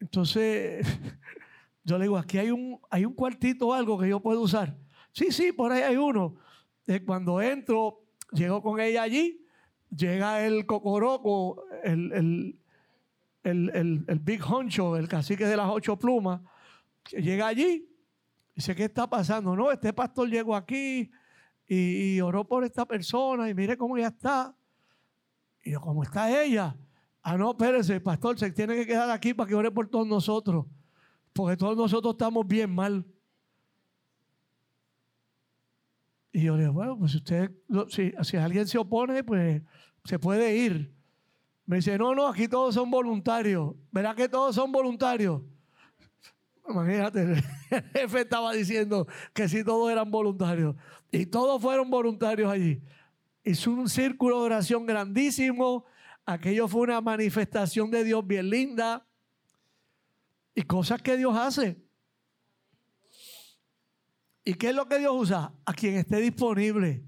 [0.00, 0.86] entonces
[1.84, 4.74] yo le digo, aquí hay un, hay un cuartito o algo que yo puedo usar.
[5.12, 6.36] Sí, sí, por ahí hay uno.
[7.04, 9.44] cuando entro, llego con ella allí,
[9.94, 12.56] llega el cocoroco, el,
[13.42, 16.40] el, big honcho, el cacique de las ocho plumas,
[17.10, 17.86] llega allí,
[18.54, 19.54] dice, ¿qué está pasando?
[19.54, 21.10] No, este pastor llegó aquí
[21.66, 24.56] y, oró por esta persona y mire cómo ya está.
[25.62, 26.76] Y yo, ¿cómo está ella?
[27.22, 30.66] Ah, no, espérese, pastor, se tiene que quedar aquí para que ore por todos nosotros,
[31.32, 33.06] porque todos nosotros estamos bien mal.
[36.32, 37.52] Y yo le digo, bueno, pues usted,
[37.88, 39.62] si, si alguien se opone, pues
[40.04, 40.92] se puede ir.
[41.66, 43.74] Me dice, no, no, aquí todos son voluntarios.
[43.90, 45.42] ¿Verdad que todos son voluntarios?
[46.68, 47.42] Imagínate, el
[47.92, 50.74] jefe estaba diciendo que si todos eran voluntarios.
[51.10, 52.82] Y todos fueron voluntarios allí.
[53.44, 55.84] Hizo un círculo de oración grandísimo.
[56.24, 59.06] Aquello fue una manifestación de Dios bien linda.
[60.54, 61.82] Y cosas que Dios hace.
[64.44, 65.52] ¿Y qué es lo que Dios usa?
[65.64, 67.04] A quien esté disponible.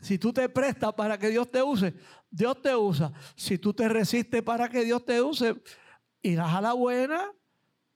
[0.00, 1.94] Si tú te prestas para que Dios te use,
[2.30, 3.12] Dios te usa.
[3.34, 5.60] Si tú te resistes para que Dios te use,
[6.22, 7.30] irás a la buena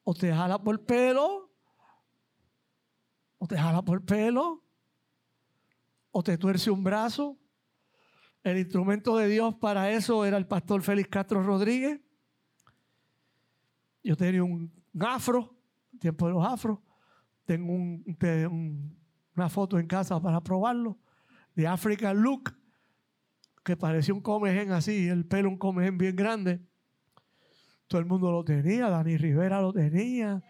[0.02, 1.50] o te jala por pelo
[3.38, 4.63] o te jala por pelo
[6.16, 7.36] o te tuerce un brazo.
[8.44, 12.00] El instrumento de Dios para eso era el pastor Félix Castro Rodríguez.
[14.04, 15.58] Yo tenía un afro,
[15.98, 16.78] tiempo de los afros.
[17.44, 20.96] Tengo una foto en casa para probarlo,
[21.56, 22.54] de African Look,
[23.64, 26.60] que parecía un comején así, el pelo un comején bien grande.
[27.88, 30.40] Todo el mundo lo tenía, Dani Rivera lo tenía.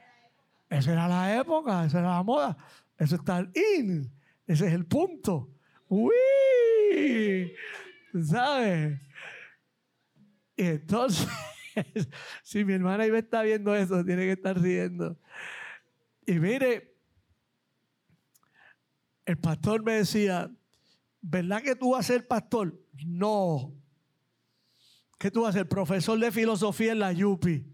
[0.68, 2.54] Esa era la época, esa era la moda.
[2.98, 3.40] Eso está
[3.78, 4.12] in,
[4.46, 5.53] ese es el punto.
[5.94, 7.54] ¡Uy!
[8.24, 9.00] ¿Sabes?
[10.56, 11.26] Y entonces,
[12.42, 15.16] si mi hermana Ibe está viendo eso, tiene que estar riendo.
[16.26, 16.96] Y mire,
[19.24, 20.50] el pastor me decía,
[21.20, 22.80] ¿verdad que tú vas a ser pastor?
[23.06, 23.72] No.
[25.18, 25.68] ¿Qué tú vas a ser?
[25.68, 27.66] Profesor de filosofía en la Yupi.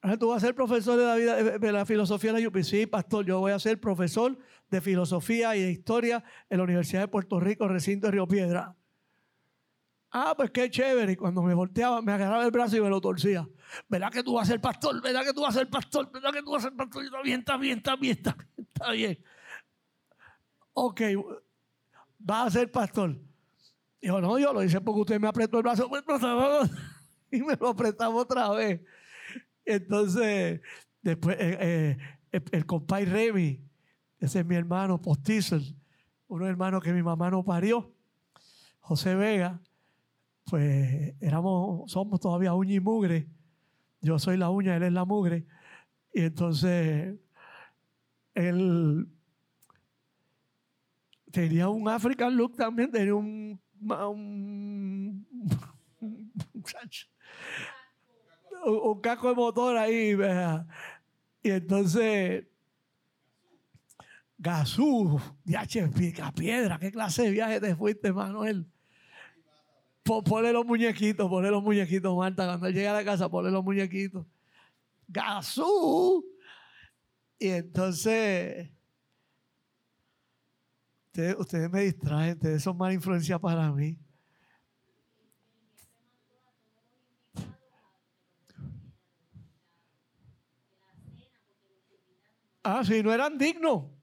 [0.00, 2.62] Ah, ¿Tú vas a ser profesor de la, vida, de la filosofía en la Yupi?
[2.62, 4.38] Sí, pastor, yo voy a ser profesor
[4.70, 8.76] de filosofía y de historia en la Universidad de Puerto Rico, recinto de Río Piedra.
[10.10, 11.12] Ah, pues qué chévere.
[11.12, 13.46] Y cuando me volteaba, me agarraba el brazo y me lo torcía.
[13.88, 15.02] ¿Verdad que tú vas a ser pastor?
[15.02, 16.10] ¿Verdad que tú vas a ser pastor?
[16.10, 17.04] ¿Verdad que tú vas a ser pastor?
[17.04, 18.48] está bien, está bien, está bien, está bien.
[18.56, 19.24] Está bien.
[20.72, 21.00] Ok,
[22.18, 23.18] vas a ser pastor.
[24.00, 25.88] Dijo, no, yo lo hice porque usted me apretó el brazo.
[25.88, 26.04] Pues,
[27.30, 28.80] y me lo apretaba otra vez.
[29.64, 30.60] Entonces,
[31.02, 31.98] después, eh,
[32.32, 33.67] eh, el, compadre Remy,
[34.18, 35.58] ese es mi hermano postizo,
[36.28, 37.92] uno hermano que mi mamá no parió,
[38.80, 39.60] José Vega,
[40.44, 43.28] pues éramos, somos todavía uña y mugre.
[44.00, 45.46] Yo soy la uña, él es la mugre.
[46.12, 47.16] Y entonces
[48.34, 49.08] él
[51.30, 55.26] tenía un African look también, tenía un, un,
[58.64, 60.16] un, casco de motor ahí.
[61.42, 62.46] Y entonces,
[64.40, 65.20] Gazú,
[65.96, 68.70] pica piedra, ¿qué clase de viaje te fuiste, Manuel?
[70.04, 72.46] Ponle los muñequitos, ponle los muñequitos, Marta.
[72.46, 74.24] Cuando él a la casa, ponle los muñequitos.
[75.08, 76.24] Gazú.
[77.38, 78.70] Y entonces,
[81.36, 83.98] ustedes, me distraen, ustedes son mala influencia para mí.
[92.62, 93.97] Ah, si no eran dignos.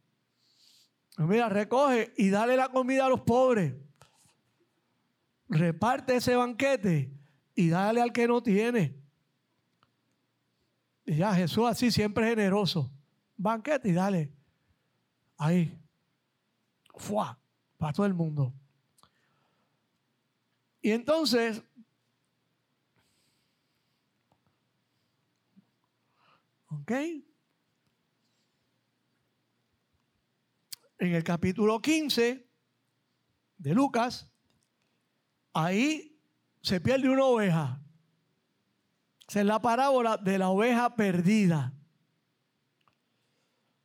[1.18, 3.74] Mira, recoge y dale la comida a los pobres
[5.48, 7.12] reparte ese banquete
[7.56, 8.96] y dale al que no tiene.
[11.06, 12.92] Y ya Jesús así siempre generoso.
[13.38, 14.32] Banquete y dale.
[15.38, 15.80] Ahí.
[16.96, 17.38] Fua,
[17.78, 18.54] para todo el mundo.
[20.82, 21.62] Y entonces,
[26.70, 26.92] ¿ok?
[31.06, 32.50] En el capítulo 15
[33.58, 34.32] de Lucas,
[35.54, 36.20] Ahí
[36.62, 37.80] se pierde una oveja.
[39.28, 41.74] Esa es la parábola de la oveja perdida.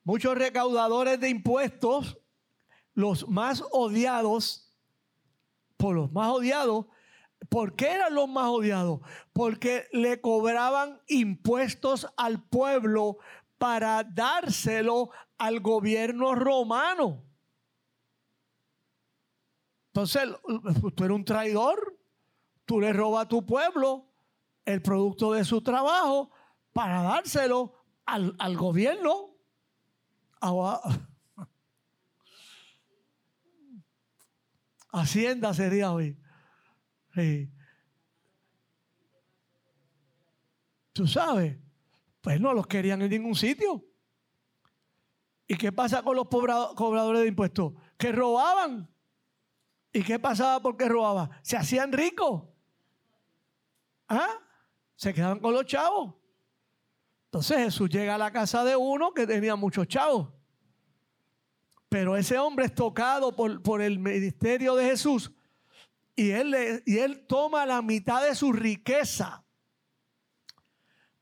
[0.03, 2.19] Muchos recaudadores de impuestos,
[2.95, 4.75] los más odiados,
[5.77, 6.87] por los más odiados,
[7.49, 9.01] ¿por qué eran los más odiados?
[9.33, 13.19] Porque le cobraban impuestos al pueblo
[13.59, 15.11] para dárselo
[15.41, 17.25] al gobierno romano.
[19.87, 20.29] Entonces,
[20.95, 21.99] tú eres un traidor,
[22.67, 24.07] tú le robas a tu pueblo
[24.67, 26.31] el producto de su trabajo
[26.75, 27.75] para dárselo
[28.05, 29.35] al, gobierno.
[34.93, 36.21] Hacienda sería hoy.
[40.93, 41.59] Tú sabes,
[42.21, 43.90] pues no los querían en ningún sitio.
[45.51, 47.73] ¿Y qué pasa con los cobradores de impuestos?
[47.99, 48.89] Que robaban.
[49.93, 51.29] ¿Y qué pasaba porque robaban?
[51.43, 52.45] Se hacían ricos.
[54.09, 54.39] ¿Ah?
[54.95, 56.15] Se quedaban con los chavos.
[57.25, 60.29] Entonces Jesús llega a la casa de uno que tenía muchos chavos.
[61.89, 65.33] Pero ese hombre es tocado por, por el ministerio de Jesús
[66.15, 69.45] y él, y él toma la mitad de su riqueza.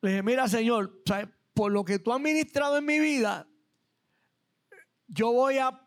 [0.03, 1.03] Le dije, mira Señor,
[1.55, 3.48] por lo que tú has ministrado en mi vida,
[5.09, 5.81] yo voy a,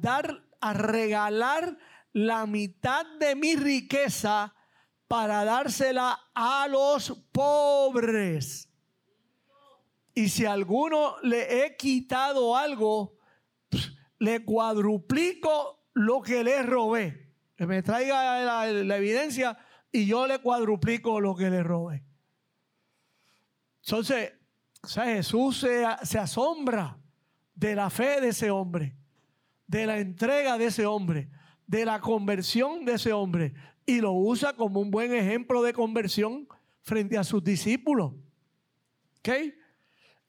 [0.00, 1.78] dar, a regalar
[2.12, 4.54] la mitad de mi riqueza
[5.08, 8.68] para dársela a los pobres.
[10.14, 13.16] Y si a alguno le he quitado algo,
[14.18, 17.34] le cuadruplico lo que le robé.
[17.56, 19.56] Que me traiga la, evidencia
[19.90, 22.04] y yo le cuadruplico lo que le robé.
[23.84, 24.32] Entonces,
[24.84, 25.66] Jesús
[26.02, 27.01] se asombra
[27.54, 28.96] de la fe de ese hombre,
[29.66, 31.28] de la entrega de ese hombre,
[31.66, 33.54] de la conversión de ese hombre
[33.86, 36.48] y lo usa como un buen ejemplo de conversión
[36.82, 38.12] frente a sus discípulos.
[39.18, 39.28] ¿Ok?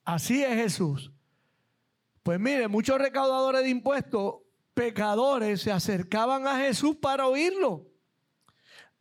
[0.04, 1.12] Así es Jesús.
[2.24, 4.36] Pues mire, muchos recaudadores de impuestos,
[4.74, 7.88] pecadores, se acercaban a Jesús para oírlo.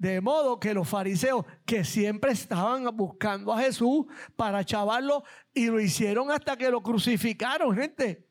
[0.03, 5.23] De modo que los fariseos, que siempre estaban buscando a Jesús para chavarlo,
[5.55, 8.29] y lo hicieron hasta que lo crucificaron, gente.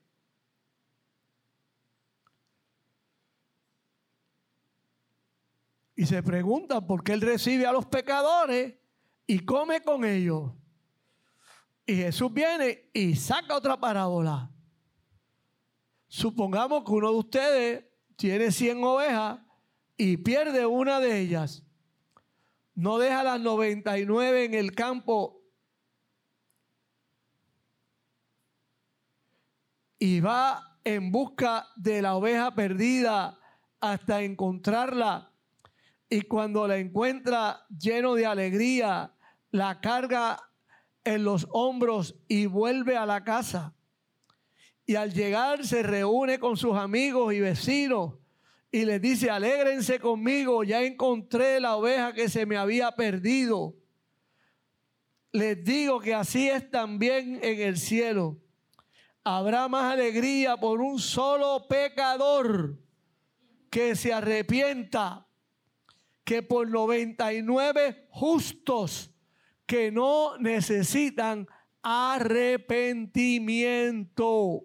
[5.96, 8.76] Y se preguntan por qué él recibe a los pecadores
[9.26, 10.52] y come con ellos.
[11.86, 14.52] Y Jesús viene y saca otra parábola.
[16.10, 17.86] Supongamos que uno de ustedes
[18.18, 19.40] tiene 100 ovejas
[19.98, 21.64] y pierde una de ellas.
[22.76, 25.42] No deja las 99 en el campo
[30.00, 33.38] y va en busca de la oveja perdida
[33.80, 35.32] hasta encontrarla.
[36.10, 39.14] Y cuando la encuentra lleno de alegría,
[39.52, 40.50] la carga
[41.04, 43.76] en los hombros y vuelve a la casa.
[44.86, 48.21] Y al llegar se reúne con sus amigos y vecinos
[48.72, 53.76] y les dice, alégrense conmigo, ya encontré la oveja que se me había perdido.
[55.34, 58.38] Les digo que así es también en el cielo.
[59.24, 62.80] Habrá más alegría por un solo pecador
[63.70, 65.28] que se arrepienta
[66.24, 69.12] que por 99 justos
[69.66, 71.46] que no necesitan
[71.82, 74.64] arrepentimiento.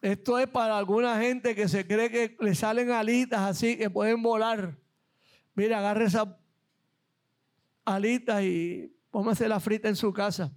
[0.00, 4.22] Esto es para alguna gente que se cree que le salen alitas así, que pueden
[4.22, 4.78] volar.
[5.54, 6.38] Mira, agarre esa
[7.84, 10.52] alitas y póngase la frita en su casa.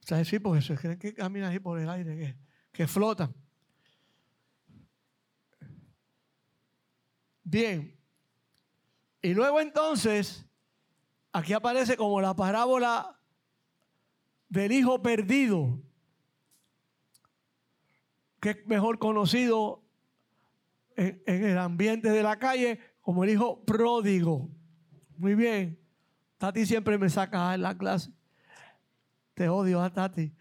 [0.00, 0.28] ¿Sabes?
[0.28, 2.36] Sí, porque se creen que caminan ahí por el aire, que,
[2.72, 3.34] que flotan.
[7.42, 7.94] Bien.
[9.20, 10.46] Y luego entonces,
[11.32, 13.17] aquí aparece como la parábola
[14.48, 15.80] del hijo perdido,
[18.40, 19.82] que es mejor conocido
[20.96, 24.50] en, el ambiente de la calle como el hijo pródigo.
[25.16, 25.78] Muy bien.
[26.38, 28.12] Tati siempre me saca en la clase.
[29.34, 30.32] Te odio a ¿eh, Tati.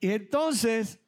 [0.00, 1.00] Y entonces,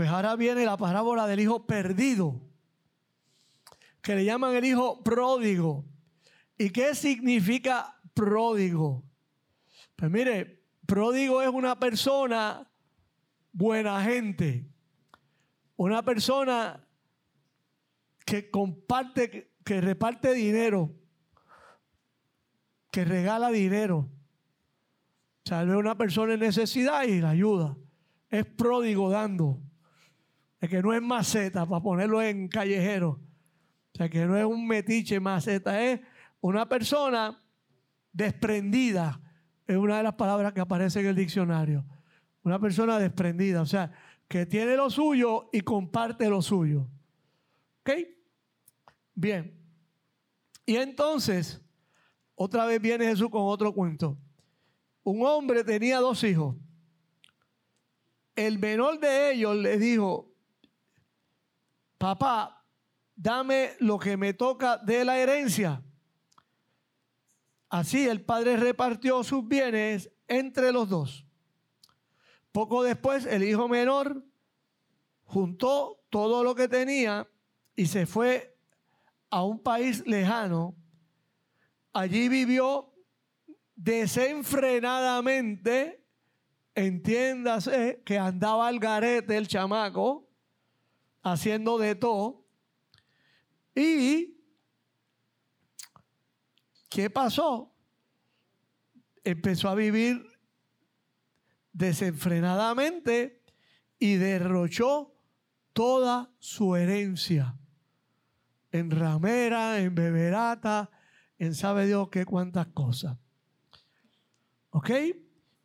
[0.00, 2.40] Pues ahora viene la parábola del hijo perdido,
[4.00, 5.84] que le llaman el hijo pródigo.
[6.56, 9.04] ¿Y qué significa pródigo?
[9.96, 12.66] Pues mire, pródigo es una persona
[13.52, 14.70] buena gente,
[15.76, 16.82] una persona
[18.24, 20.94] que comparte, que reparte dinero,
[22.90, 24.08] que regala dinero.
[25.44, 27.76] O sea, ve a una persona en necesidad y la ayuda.
[28.30, 29.60] Es pródigo dando.
[30.60, 33.20] Es que no es maceta para ponerlo en callejero.
[33.92, 36.00] O sea, que no es un metiche maceta, es
[36.40, 37.42] una persona
[38.12, 39.20] desprendida.
[39.66, 41.84] Es una de las palabras que aparece en el diccionario.
[42.42, 43.92] Una persona desprendida, o sea,
[44.28, 46.88] que tiene lo suyo y comparte lo suyo.
[47.80, 47.90] ¿Ok?
[49.14, 49.56] Bien.
[50.66, 51.60] Y entonces,
[52.34, 54.16] otra vez viene Jesús con otro cuento.
[55.02, 56.56] Un hombre tenía dos hijos.
[58.36, 60.29] El menor de ellos le dijo,
[62.00, 62.66] papá,
[63.14, 65.84] dame lo que me toca de la herencia.
[67.68, 71.26] Así el padre repartió sus bienes entre los dos.
[72.52, 74.24] Poco después el hijo menor
[75.24, 77.28] juntó todo lo que tenía
[77.76, 78.56] y se fue
[79.28, 80.74] a un país lejano.
[81.92, 82.94] Allí vivió
[83.76, 86.02] desenfrenadamente,
[86.74, 90.29] entiéndase que andaba al garete el chamaco,
[91.22, 92.46] haciendo de todo.
[93.74, 94.40] Y,
[96.88, 97.72] ¿qué pasó?
[99.24, 100.26] Empezó a vivir
[101.72, 103.42] desenfrenadamente
[103.98, 105.14] y derrochó
[105.72, 107.56] toda su herencia
[108.72, 110.90] en ramera, en beberata,
[111.38, 113.18] en sabe Dios qué cuántas cosas.
[114.70, 114.90] ¿Ok?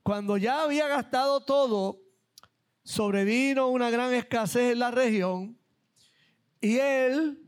[0.03, 2.05] Cuando ya había gastado todo,
[2.86, 5.58] sobrevino una gran escasez en la región
[6.62, 7.42] y él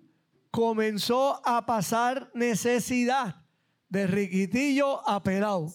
[0.52, 3.46] comenzó a pasar necesidad
[3.88, 5.72] de riquitillo a pelado.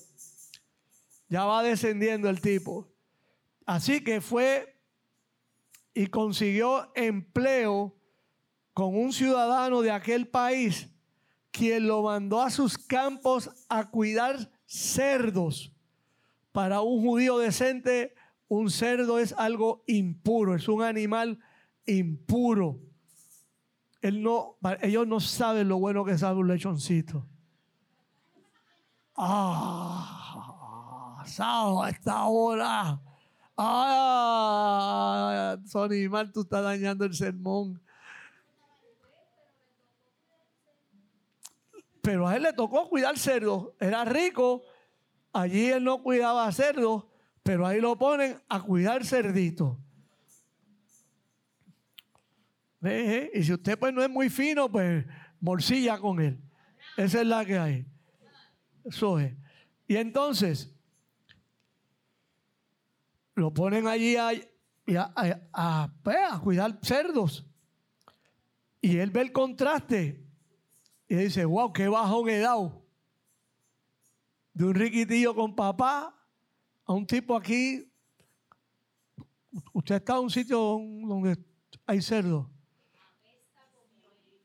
[1.28, 2.92] Ya va descendiendo el tipo.
[3.64, 4.76] Así que fue
[5.94, 7.96] y consiguió empleo
[8.74, 10.88] con un ciudadano de aquel país,
[11.50, 15.72] quien lo mandó a sus campos a cuidar cerdos.
[16.50, 18.14] Para un judío decente,
[18.54, 21.38] un cerdo es algo impuro, es un animal
[21.86, 22.80] impuro.
[24.00, 27.26] Él no, ellos no saben lo bueno que sabe un lechoncito.
[29.16, 30.22] Ah
[31.38, 33.00] a esta hora.
[33.56, 37.80] Ah, Sonny Mal, tú estás dañando el sermón.
[42.00, 43.68] Pero a él le tocó cuidar cerdos.
[43.78, 44.62] Era rico.
[45.32, 47.04] Allí él no cuidaba cerdos,
[47.42, 49.76] pero ahí lo ponen a cuidar cerditos.
[52.82, 55.04] Y si usted pues no es muy fino, pues
[55.40, 56.40] morcilla con él.
[56.96, 57.86] Esa es la que hay.
[58.84, 59.34] Eso es.
[59.86, 60.74] Y entonces,
[63.34, 64.16] lo ponen allí
[64.84, 64.98] pues,
[65.52, 67.46] a, cuidar cerdos.
[68.80, 70.24] Y él ve el contraste
[71.08, 72.84] y dice, wow, qué bajón he dado.
[74.54, 76.21] De un riquitillo con papá
[76.84, 77.88] a un tipo aquí.
[79.72, 81.38] Usted está en un sitio donde
[81.86, 82.46] hay cerdos.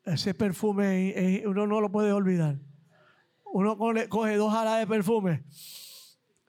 [0.05, 2.59] Ese perfume uno no lo puede olvidar.
[3.45, 3.77] Uno
[4.09, 5.43] coge dos alas de perfume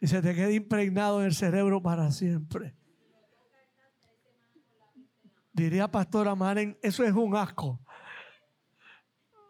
[0.01, 2.75] y se te queda impregnado en el cerebro para siempre.
[5.53, 7.81] Diría Pastora Maren, eso es un asco.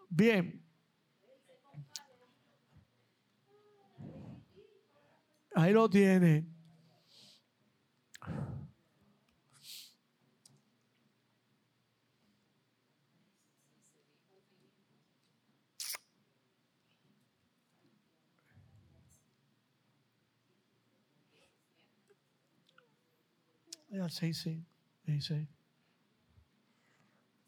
[0.09, 0.68] Bien.
[5.59, 6.47] Ahí lo tiene.
[24.01, 24.65] al 6, sí.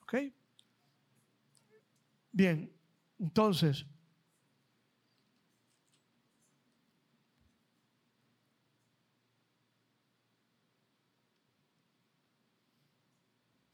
[0.03, 0.15] ¿Ok?
[2.33, 2.73] Bien,
[3.21, 3.87] entonces.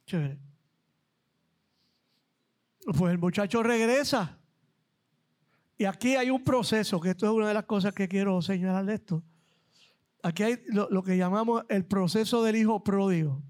[0.07, 0.39] Chévere.
[2.97, 4.39] Pues el muchacho regresa.
[5.77, 8.87] Y aquí hay un proceso, que esto es una de las cosas que quiero señalar
[8.87, 9.23] de esto.
[10.23, 13.43] Aquí hay lo, que llamamos el proceso del hijo pródigo.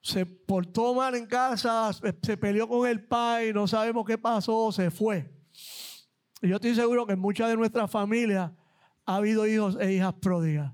[0.00, 1.90] Se portó mal en casa,
[2.22, 5.32] se peleó con el padre, no sabemos qué pasó, se fue.
[6.42, 8.52] Y yo estoy seguro que en muchas de nuestras familias
[9.06, 10.72] ha habido hijos e hijas pródigas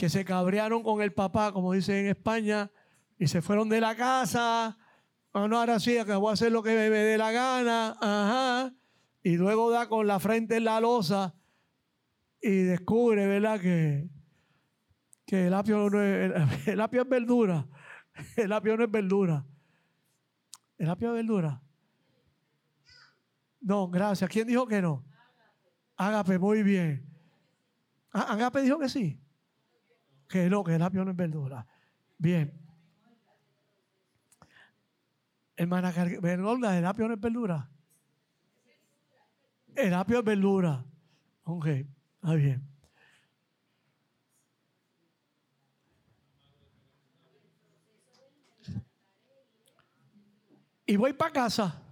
[0.00, 2.70] que se cabrearon con el papá, como dicen en España,
[3.18, 4.78] y se fueron de la casa.
[5.34, 7.98] Ah, ahora sí, que voy a hacer lo que me dé la gana.
[8.00, 8.74] Ajá.
[9.22, 11.34] Y luego da con la frente en la losa
[12.40, 13.60] y descubre, ¿verdad?
[13.60, 14.08] Que,
[15.26, 16.32] que el, apio no es,
[16.66, 17.68] el, apio es verdura.
[18.36, 19.44] El apio no es verdura.
[20.78, 21.62] El apio es verdura.
[23.60, 24.30] No, gracias.
[24.30, 25.04] ¿Quién dijo que no?
[25.94, 27.06] Ágape, muy bien.
[28.14, 29.20] Ah, Ágape dijo que sí.
[30.30, 31.66] Que no, que el apio no es verdura.
[32.16, 32.52] Bien.
[35.56, 37.68] Hermana Bergolda, ¿el apio no es verdura?
[39.74, 40.84] El apio es verdura.
[41.42, 42.64] Ok, está bien.
[50.86, 51.82] Y voy para casa.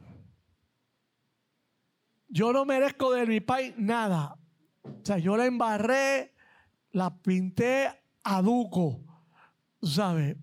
[2.28, 4.38] Yo no merezco de mi país nada.
[4.84, 6.34] O sea, yo la embarré,
[6.92, 9.00] la pinté a duco.
[9.82, 10.36] ¿Sabes?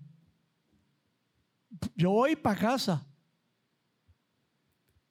[1.94, 3.06] Yo voy para casa.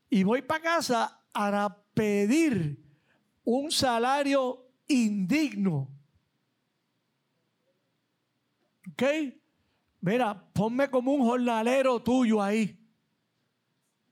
[0.09, 2.83] Y voy para casa a pedir
[3.45, 5.89] un salario indigno.
[8.91, 9.03] ¿Ok?
[10.01, 12.77] Mira, ponme como un jornalero tuyo ahí.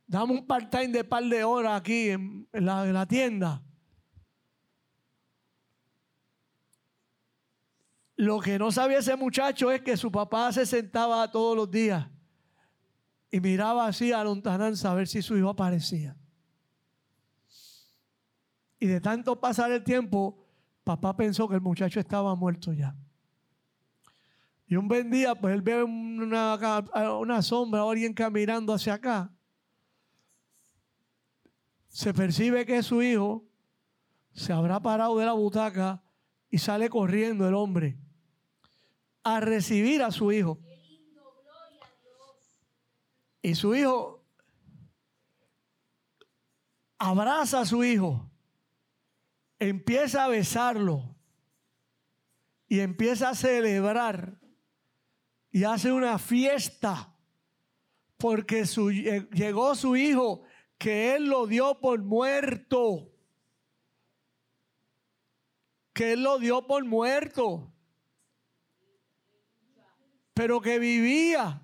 [0.07, 3.61] Dame un part-time de par de horas aquí en, la, en la tienda.
[8.15, 12.07] Lo que no sabía ese muchacho es que su papá se sentaba todos los días
[13.31, 16.15] y miraba así a lontananza a ver si su hijo aparecía.
[18.79, 20.45] Y de tanto pasar el tiempo,
[20.83, 22.95] papá pensó que el muchacho estaba muerto ya.
[24.67, 29.31] Y un buen día, pues él ve una, sombra o alguien caminando hacia acá.
[31.87, 33.45] Se percibe que es su hijo,
[34.31, 36.03] se habrá parado de la butaca
[36.53, 37.97] y sale corriendo el hombre
[39.23, 40.59] a recibir a su hijo.
[43.41, 44.23] Y su hijo
[46.99, 48.29] abraza a su hijo
[49.57, 51.15] empieza a besarlo
[52.67, 54.39] y empieza a celebrar
[55.49, 57.15] y hace una fiesta
[58.17, 58.63] porque
[59.31, 60.43] llegó su hijo
[60.77, 63.12] que él lo dio por muerto.
[65.93, 67.71] Que él lo dio por muerto.
[70.33, 71.61] Pero que vivía.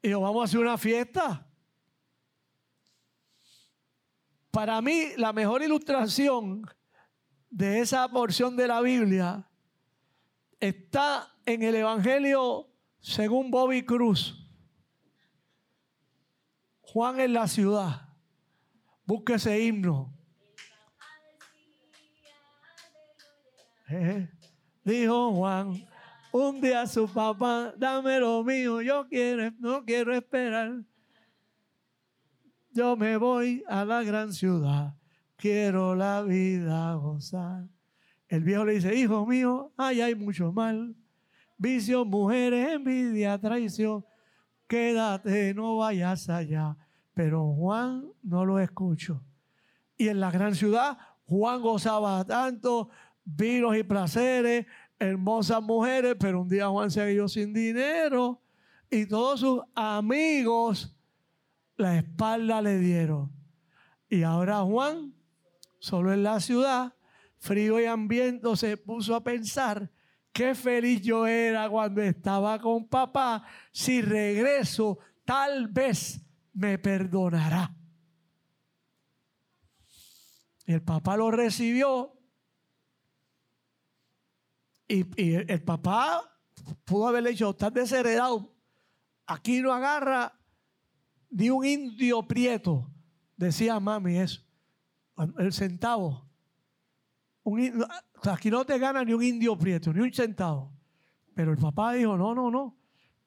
[0.00, 1.46] Y yo, vamos a hacer una fiesta.
[4.50, 6.68] Para mí, la mejor ilustración
[7.48, 9.48] de esa porción de la Biblia
[10.60, 12.68] está en el Evangelio
[13.00, 14.38] según Bobby Cruz.
[16.80, 18.08] Juan en la ciudad.
[19.06, 20.11] Busque ese himno.
[24.84, 25.86] Dijo Juan,
[26.32, 30.84] un día su papá, dame lo mío, yo quiero, no quiero esperar
[32.72, 34.94] yo me voy a la gran ciudad,
[35.36, 37.68] quiero la vida gozar.
[38.28, 40.96] El viejo le dice, hijo mío, ahí hay mucho mal,
[41.58, 44.04] vicio, mujeres, envidia, traición,
[44.66, 46.76] quédate, no vayas allá.
[47.12, 49.22] Pero Juan no lo escucho.
[49.98, 52.88] Y en la gran ciudad, Juan gozaba tanto,
[53.24, 54.66] vinos y placeres,
[54.98, 58.40] hermosas mujeres, pero un día Juan se quedó sin dinero
[58.90, 60.96] y todos sus amigos
[61.76, 63.32] la espalda le dieron.
[64.08, 65.14] Y ahora Juan,
[65.78, 66.94] solo en la ciudad,
[67.38, 69.90] frío y hambriento, se puso a pensar
[70.32, 73.44] qué feliz yo era cuando estaba con papá.
[73.72, 76.20] Si regreso, tal vez
[76.52, 77.74] me perdonará.
[80.66, 82.21] El papá lo recibió
[84.88, 86.22] y, el, papá
[86.84, 88.52] pudo haberle dicho, estás desheredado,
[89.26, 90.38] aquí no agarra
[91.30, 92.90] ni un indio prieto,
[93.36, 94.42] decía mami eso,
[95.38, 96.28] el centavo.
[98.30, 100.72] aquí no te gana ni un indio prieto, ni un centavo.
[101.34, 102.76] Pero el papá dijo, no, no, no,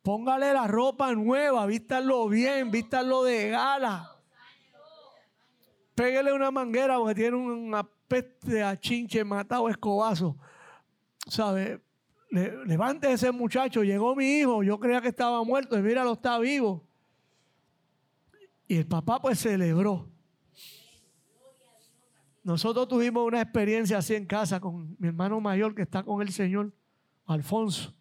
[0.03, 4.11] póngale la ropa nueva, vístalo bien, vístalo de gala.
[5.95, 10.37] Pégale una manguera porque tiene una peste a chinche matado escobazo.
[11.27, 11.81] ¿Sabe?
[12.29, 16.85] levante ese muchacho, llegó mi hijo, yo creía que estaba muerto y míralo, está vivo.
[18.67, 20.09] Y el papá pues celebró.
[22.43, 26.31] Nosotros tuvimos una experiencia así en casa con mi hermano mayor que está con el
[26.31, 26.73] Señor,
[27.25, 27.93] Alfonso.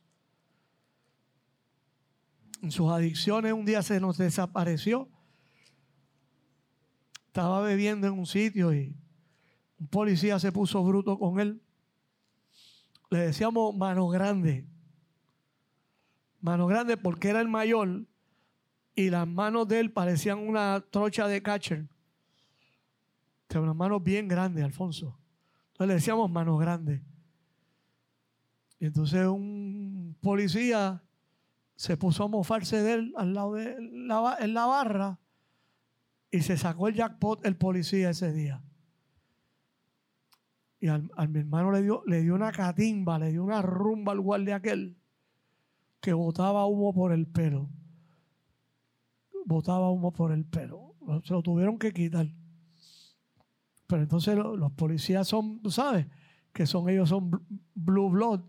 [2.60, 5.08] En sus adicciones un día se nos desapareció.
[7.26, 8.94] Estaba bebiendo en un sitio y
[9.78, 11.60] un policía se puso bruto con él.
[13.14, 14.66] Le decíamos mano grande.
[16.40, 18.06] Mano grande porque era el mayor
[18.96, 21.86] y las manos de él parecían una trocha de catcher.
[23.46, 25.16] Tenía unas manos bien grandes, Alfonso.
[25.68, 27.02] Entonces le decíamos manos grandes.
[28.80, 31.00] Y entonces un policía
[31.76, 34.08] se puso a mofarse de él al lado de en
[34.54, 35.20] la barra
[36.32, 38.60] Y se sacó el jackpot el policía ese día.
[40.84, 44.20] Y al, mi hermano le dio, le dio una catimba, le dio una rumba al
[44.20, 44.98] guardia aquel
[45.98, 47.70] que botaba humo por el pelo.
[49.46, 50.94] Botaba humo por el pelo.
[51.24, 52.26] Se lo tuvieron que quitar.
[53.86, 56.06] Pero entonces los, policías son, sabes,
[56.52, 57.30] que son ellos son
[57.74, 58.42] blue blood,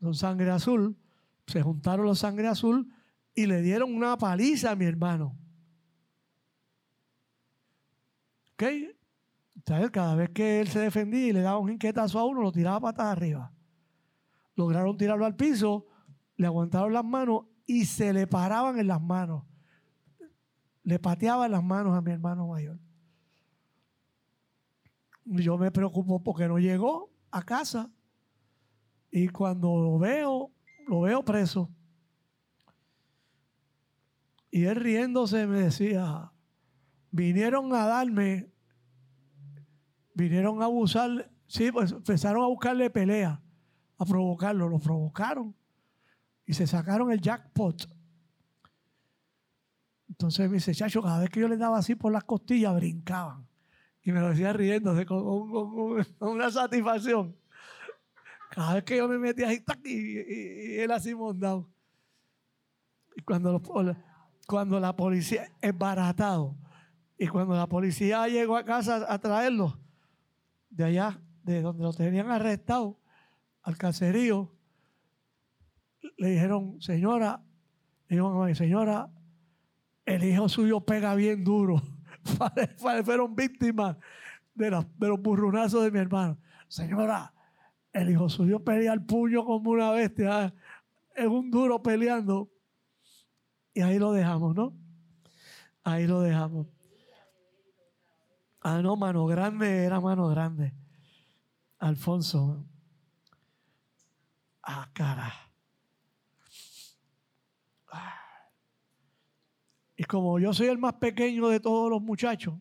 [0.00, 0.96] son sangre azul.
[1.48, 2.88] Se juntaron los sangre azul
[3.34, 5.36] y le dieron una paliza a mi hermano.
[8.52, 8.62] ¿Ok?
[9.92, 12.80] Cada vez que él se defendía y le daba un inquietazo a uno, lo tiraba
[12.80, 13.52] patas arriba.
[14.54, 15.86] Lograron tirarlo al piso,
[16.36, 19.44] le aguantaron las manos y se le paraban en las manos.
[20.82, 22.78] Le pateaban las manos a mi hermano mayor.
[25.24, 27.90] Yo me preocupo porque no llegó a casa
[29.10, 30.50] y cuando lo veo,
[30.86, 31.70] lo veo preso.
[34.50, 36.32] Y él riéndose me decía,
[37.10, 38.50] vinieron a darme
[40.18, 43.40] vinieron a abusar, sí, pues empezaron a buscarle pelea,
[43.96, 45.54] a provocarlo, lo provocaron
[46.44, 47.88] y se sacaron el jackpot.
[50.08, 53.46] Entonces me dice, chacho, cada vez que yo les daba así por las costillas, brincaban.
[54.02, 55.20] Y me lo decía riéndose con,
[56.20, 57.36] una satisfacción.
[58.50, 61.68] Cada vez que yo me metía ahí, y, él así mondado.
[63.14, 63.62] Y cuando,
[64.46, 66.56] cuando la policía, es baratado,
[67.16, 69.78] y cuando la policía llegó a casa a traerlo,
[70.78, 73.00] de allá, de donde lo tenían arrestado,
[73.62, 74.54] al caserío,
[76.16, 77.44] le dijeron, señora,
[78.08, 79.10] le señora,
[80.06, 81.82] el hijo suyo pega bien duro.
[83.04, 83.96] Fueron víctimas
[84.54, 86.38] de, de los burrunazos de mi hermano.
[86.68, 87.34] Señora,
[87.92, 90.54] el hijo suyo pelea el puño como una bestia.
[91.14, 92.52] Es un duro peleando.
[93.74, 94.78] Y ahí lo dejamos, ¿no?
[95.82, 96.68] Ahí lo dejamos.
[98.60, 100.74] Ah, no, mano grande era mano grande.
[101.78, 102.64] Alfonso.
[104.62, 105.32] Ah, cara.
[109.96, 112.54] Y como yo soy el más pequeño de todos los muchachos,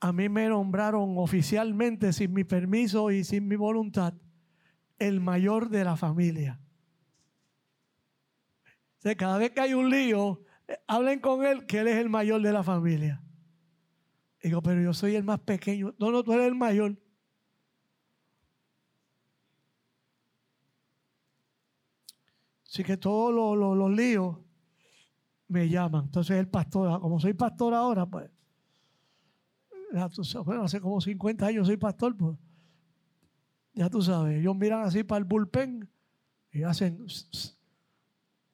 [0.00, 4.14] a mí me nombraron oficialmente, sin mi permiso y sin mi voluntad,
[4.98, 6.60] el mayor de la familia.
[9.04, 10.42] O cada vez que hay un lío,
[10.86, 13.22] hablen con él que él es el mayor de la familia.
[14.42, 15.94] Digo, pero yo soy el más pequeño.
[15.98, 16.96] No, no, tú eres el mayor.
[22.66, 24.38] Así que todos los, líos
[25.48, 26.04] me llaman.
[26.04, 28.30] Entonces el pastor, como soy pastor ahora, pues,
[30.44, 32.38] bueno, hace como 50 años soy pastor, pues,
[33.74, 35.90] ya tú sabes, ellos miran así para el bullpen
[36.52, 37.04] y hacen,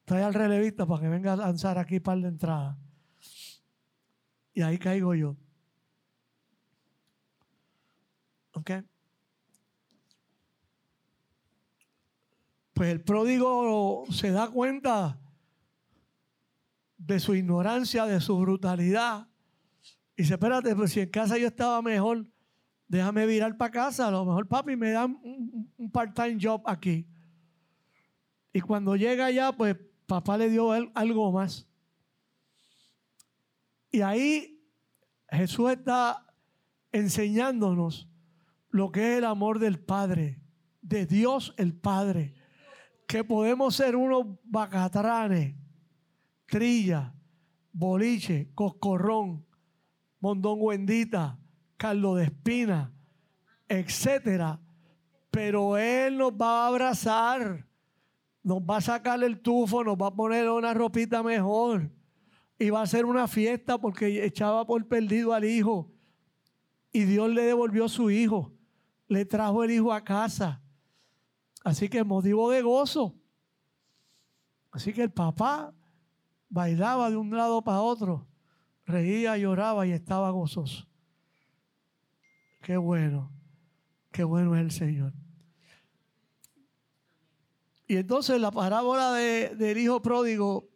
[0.07, 2.79] trae al relevista para que venga a lanzar aquí para la entrada.
[4.53, 5.35] Y ahí caigo yo.
[12.73, 15.19] Pues el pródigo se da cuenta
[16.97, 19.27] de su ignorancia, de su brutalidad.
[20.15, 22.25] Y dice, espérate, pues si en casa yo estaba mejor,
[22.87, 24.07] déjame virar para casa.
[24.07, 27.05] A lo mejor papi me da un, un part-time job aquí.
[28.53, 29.75] Y cuando llega allá, pues
[30.07, 31.67] papá le dio algo más.
[33.91, 34.63] Y ahí
[35.29, 36.25] Jesús está
[36.91, 38.09] enseñándonos
[38.69, 40.41] lo que es el amor del Padre,
[40.81, 42.33] de Dios el Padre,
[43.07, 45.55] que podemos ser unos bacatranes,
[46.45, 47.13] trilla,
[47.71, 49.45] boliche, coscorrón,
[50.19, 51.39] mondón bendita,
[51.77, 52.93] caldo de espina,
[53.67, 54.59] etcétera.
[55.31, 57.66] Pero Él nos va a abrazar,
[58.47, 61.91] nos va a sacar el tufo, nos va a poner una ropita mejor
[62.57, 65.91] y va a hacer una fiesta porque echaba por perdido al hijo
[66.91, 68.53] y Dios le devolvió su hijo
[69.07, 70.61] le trajo el hijo a casa.
[71.63, 73.15] Así que motivo de gozo.
[74.71, 75.73] Así que el papá
[76.49, 78.27] bailaba de un lado para otro,
[78.85, 80.87] reía, lloraba y estaba gozoso.
[82.61, 83.31] Qué bueno,
[84.11, 85.13] qué bueno es el Señor.
[87.87, 90.69] Y entonces la parábola del hijo pródigo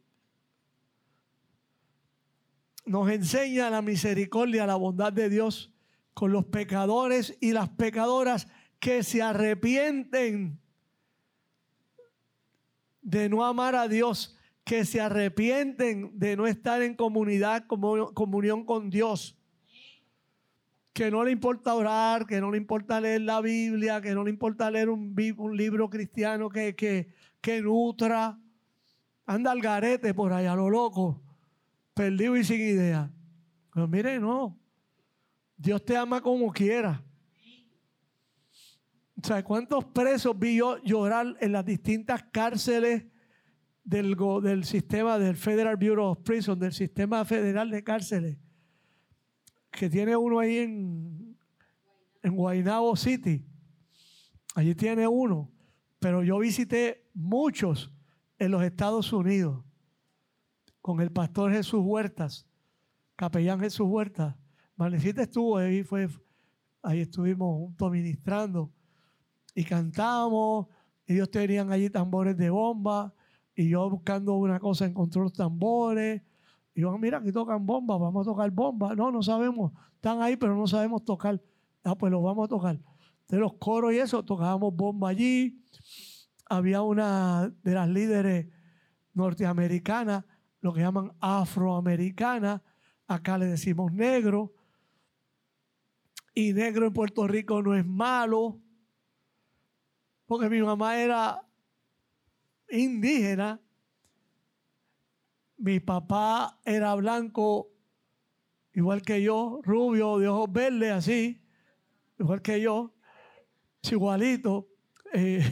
[2.85, 5.73] nos enseña la misericordia, la bondad de Dios
[6.13, 8.47] con los pecadores y las pecadoras
[8.79, 10.59] que se arrepienten
[13.01, 18.89] de no amar a Dios, que se arrepienten de no estar en comunidad, comunión con
[18.89, 19.37] Dios,
[20.93, 24.29] que no le importa orar, que no le importa leer la Biblia, que no le
[24.29, 25.15] importa leer un,
[25.55, 27.07] libro cristiano que,
[27.63, 28.37] nutra,
[29.25, 31.21] anda al garete por allá, lo loco
[31.93, 33.11] perdido y sin idea.
[33.73, 34.57] Pero mire, no.
[35.57, 37.03] Dios te ama como quiera.
[39.17, 43.05] O ¿cuántos presos vi yo llorar en las distintas cárceles
[43.83, 48.37] del, del sistema del Federal Bureau of Prisons, del sistema federal de cárceles?
[49.71, 51.37] Que tiene uno ahí en,
[52.21, 53.45] en Guaynabo City.
[54.55, 55.51] Allí tiene uno.
[55.99, 57.91] Pero yo visité muchos
[58.37, 59.63] en los Estados Unidos
[60.81, 62.47] con el pastor Jesús Huertas,
[63.15, 64.35] capellán Jesús Huertas.
[64.75, 66.09] Manecita estuvo ahí, fue,
[66.81, 68.73] ahí estuvimos juntos ministrando
[69.53, 70.67] y cantábamos.
[71.05, 73.13] Ellos tenían allí tambores de bomba
[73.55, 76.23] y yo buscando una cosa encontré los tambores.
[76.73, 78.95] Y yo, mira, aquí tocan bomba, vamos a tocar bomba.
[78.95, 81.41] No, no sabemos, están ahí, pero no sabemos tocar.
[81.83, 82.79] Ah, pues los vamos a tocar.
[83.27, 85.61] De los coros y eso, tocábamos bomba allí
[86.51, 88.45] había una de las líderes
[89.13, 90.25] norteamericanas,
[90.59, 92.61] lo que llaman afroamericana,
[93.07, 94.53] acá le decimos negro,
[96.35, 98.59] y negro en Puerto Rico no es malo,
[100.25, 101.41] porque mi mamá era
[102.69, 103.61] indígena,
[105.61, 107.71] mi papá era blanco,
[108.73, 111.39] igual que yo, rubio, de ojos verdes, así,
[112.19, 112.95] igual que yo,
[113.83, 114.67] igualito.
[115.13, 115.43] Eh,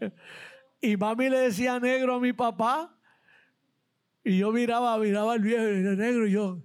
[0.80, 2.96] y mami le decía negro a mi papá.
[4.22, 6.26] Y yo miraba, miraba al viejo negro.
[6.28, 6.62] Y yo,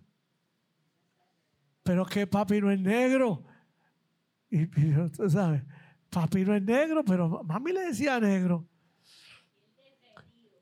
[1.82, 3.44] pero que papi no es negro.
[4.52, 5.64] Y, tú sabes,
[6.12, 8.68] papi no es negro, pero mami le decía negro.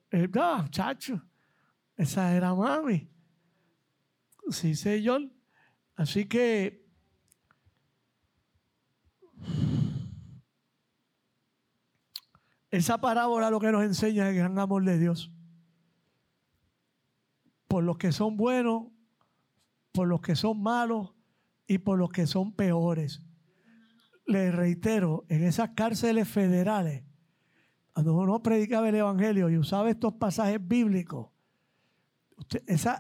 [0.09, 1.21] Eh, no, chacho,
[2.03, 3.09] esa era mami.
[4.49, 5.31] Sí, señor.
[5.95, 6.83] Así que
[12.73, 15.31] Esa parábola lo que nos enseña es el gran amor de Dios.
[17.67, 18.87] Por los que son buenos,
[19.91, 21.13] por los que son malos
[21.67, 23.21] y por los que son peores.
[24.25, 27.03] Les reitero, en esas cárceles federales,
[27.93, 31.29] cuando uno predicaba el Evangelio y usaba estos pasajes bíblicos,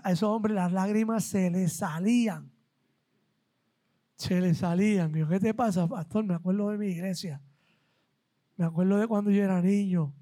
[0.03, 2.51] a esos hombres las lágrimas se les salían.
[4.15, 5.11] Se les salían.
[5.11, 6.23] ¿qué te pasa, pastor?
[6.23, 7.41] Me acuerdo de mi iglesia
[8.55, 10.13] me acuerdo de cuando yo era niño.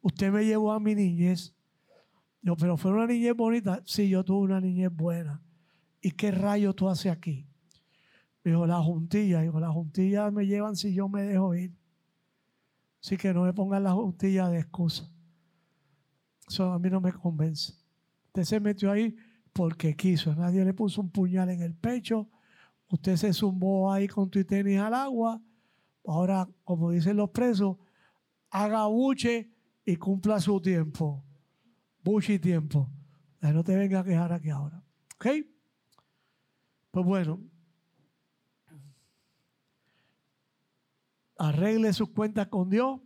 [0.00, 1.54] Usted me llevó a mi niñez.
[2.40, 3.82] Yo, pero fue una niñez bonita.
[3.84, 5.42] Sí, yo tuve una niñez buena.
[6.00, 7.46] ¿Y qué rayo tú haces aquí?
[8.42, 9.42] Me dijo, la juntilla.
[9.42, 11.76] Dijo, las juntillas me llevan si yo me dejo ir.
[13.02, 15.10] Así que no me pongan la juntilla de excusa.
[16.48, 17.74] Eso a mí no me convence.
[18.28, 19.14] Usted se metió ahí
[19.52, 20.34] porque quiso.
[20.34, 22.30] Nadie le puso un puñal en el pecho.
[22.90, 25.42] Usted se zumbó ahí con tu tenis al agua
[26.08, 27.76] Ahora, como dicen los presos,
[28.48, 29.52] haga buche
[29.84, 31.22] y cumpla su tiempo.
[32.02, 32.90] Buche y tiempo.
[33.42, 34.82] no te venga a quejar aquí ahora.
[35.16, 35.26] ¿Ok?
[36.90, 37.42] Pues bueno.
[41.36, 43.00] Arregle sus cuentas con Dios.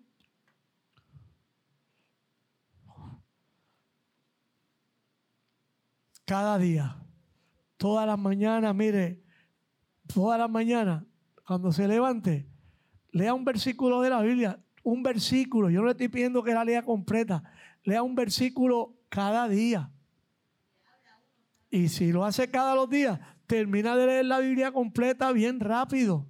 [6.24, 6.96] Cada día.
[7.76, 9.22] Todas las mañanas, mire,
[10.06, 11.04] todas las mañanas,
[11.44, 12.48] cuando se levante,
[13.10, 15.70] lea un versículo de la Biblia, un versículo.
[15.70, 17.42] Yo no le estoy pidiendo que la lea completa.
[17.84, 19.90] Lea un versículo cada día.
[21.70, 26.26] Y si lo hace cada los días, termina de leer la Biblia completa bien rápido.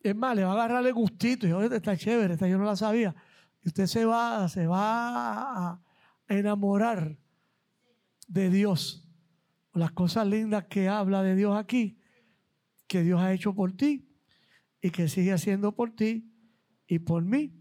[0.00, 1.46] Es más, le va a agarrar el gustito.
[1.46, 3.14] Y esta está chévere, esta yo no la sabía.
[3.62, 5.80] Y usted se va, se va a
[6.28, 7.18] enamorar
[8.32, 9.06] de Dios.
[9.74, 11.98] Las cosas lindas que habla de Dios aquí,
[12.86, 14.08] que Dios ha hecho por ti
[14.80, 16.30] y que sigue haciendo por ti
[16.86, 17.54] y por mí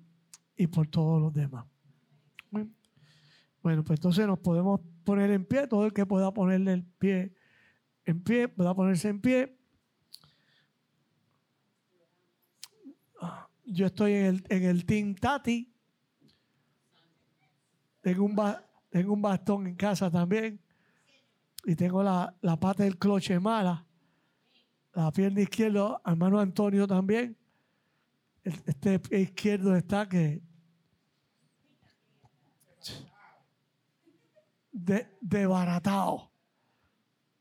[0.56, 1.66] y por todos los demás.
[2.50, 7.36] Bueno, pues entonces nos podemos poner en pie, todo el que pueda ponerle el pie
[8.06, 9.58] en pie, pueda ponerse en pie.
[13.66, 15.72] Yo estoy en el, en el Team Tati.
[18.02, 18.36] Tengo un,
[18.92, 20.62] tengo un bastón en casa también.
[21.66, 23.88] Y tengo la, la pata del cloche mala
[24.94, 27.38] la pierna izquierda, hermano Antonio también.
[28.44, 30.42] Este izquierdo está que
[34.72, 36.32] de, desbaratado.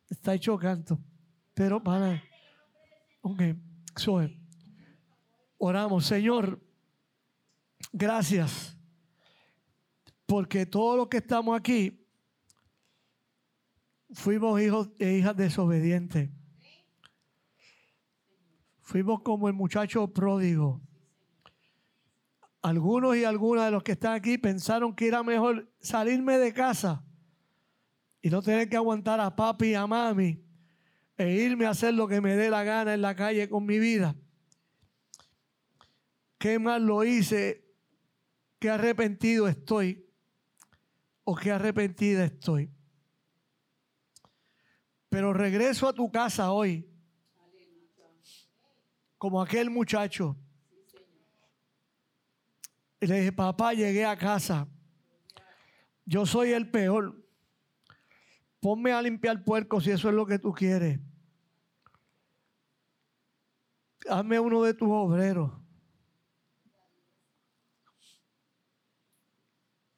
[0.09, 0.99] Está hecho canto.
[1.55, 2.23] Pero para.
[3.23, 3.43] Ok,
[3.97, 4.39] soy.
[5.59, 6.61] Oramos, Señor.
[7.93, 8.77] Gracias.
[10.31, 12.07] Porque todos los que estamos aquí
[14.13, 16.31] fuimos hijos e hijas desobedientes.
[18.81, 20.81] Fuimos como el muchacho pródigo.
[22.63, 27.03] Algunos y algunas de los que están aquí pensaron que era mejor salirme de casa
[28.23, 30.45] y no tener que aguantar a papi y a mami
[31.17, 33.81] e irme a hacer lo que me dé la gana en la calle con mi
[33.81, 34.15] vida.
[36.39, 37.65] ¿Qué mal lo hice?
[38.61, 40.07] ¿Qué arrepentido estoy?
[41.31, 42.69] ¿O qué arrepentida estoy?
[45.09, 46.91] Pero regreso a tu casa hoy,
[49.17, 50.37] como aquel muchacho.
[52.99, 54.67] Y le dije, papá, llegué a casa.
[56.05, 57.25] Yo soy el peor.
[58.59, 60.99] Ponme a limpiar puerco si eso es lo que tú quieres
[64.09, 65.53] hazme uno de tus obreros.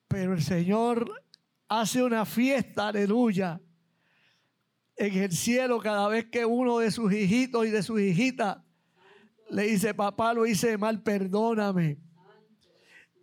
[0.09, 1.22] Pero el Señor
[1.81, 3.59] hace una fiesta, aleluya,
[4.95, 8.57] en el cielo cada vez que uno de sus hijitos y de sus hijitas
[9.49, 11.99] le dice, papá, lo hice mal, perdóname.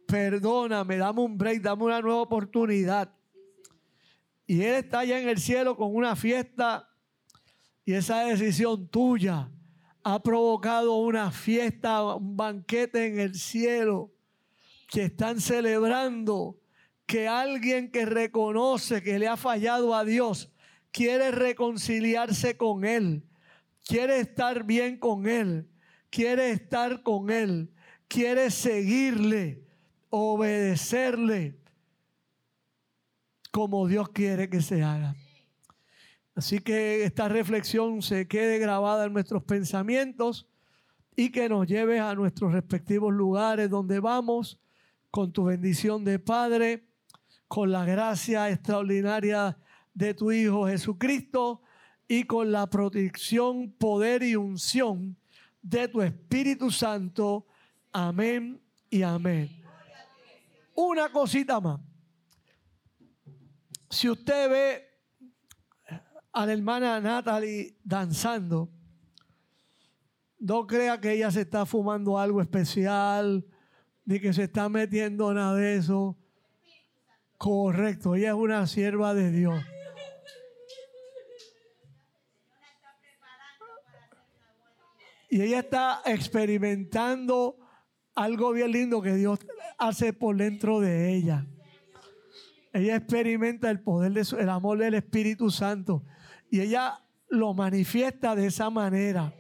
[0.07, 3.15] Perdóname, dame un break, dame una nueva oportunidad.
[4.47, 6.89] Y Él está allá en el cielo con una fiesta
[7.85, 9.51] y esa decisión tuya
[10.03, 14.13] ha provocado una fiesta, un banquete en el cielo,
[14.89, 16.60] que están celebrando
[17.11, 20.53] que alguien que reconoce que le ha fallado a Dios
[20.93, 23.25] quiere reconciliarse con Él,
[23.85, 25.69] quiere estar bien con Él,
[26.09, 27.73] quiere estar con Él,
[28.07, 29.67] quiere seguirle,
[30.09, 31.59] obedecerle
[33.51, 35.17] como Dios quiere que se haga.
[36.37, 40.47] Así que esta reflexión se quede grabada en nuestros pensamientos
[41.17, 44.61] y que nos lleve a nuestros respectivos lugares donde vamos
[45.11, 46.87] con tu bendición de Padre,
[47.51, 49.59] con la gracia extraordinaria
[49.93, 51.63] de tu Hijo Jesucristo
[52.07, 55.17] y con la protección, poder y unción
[55.61, 57.49] de tu Espíritu Santo.
[57.91, 59.51] Amén y amén.
[60.77, 61.81] Una cosita más.
[63.91, 65.99] Si usted ve
[66.33, 68.71] a la hermana Natalie danzando,
[70.39, 73.45] no crea que ella se está fumando algo especial,
[74.05, 76.17] ni que se está metiendo nada de eso.
[77.41, 79.65] Correcto, ella es una sierva de Dios.
[85.31, 87.57] Y ella está experimentando
[88.15, 89.39] algo bien lindo que Dios
[89.79, 91.47] hace por dentro de ella.
[92.75, 96.05] Ella experimenta el poder del el amor del Espíritu Santo.
[96.51, 99.33] Y ella lo manifiesta de esa manera.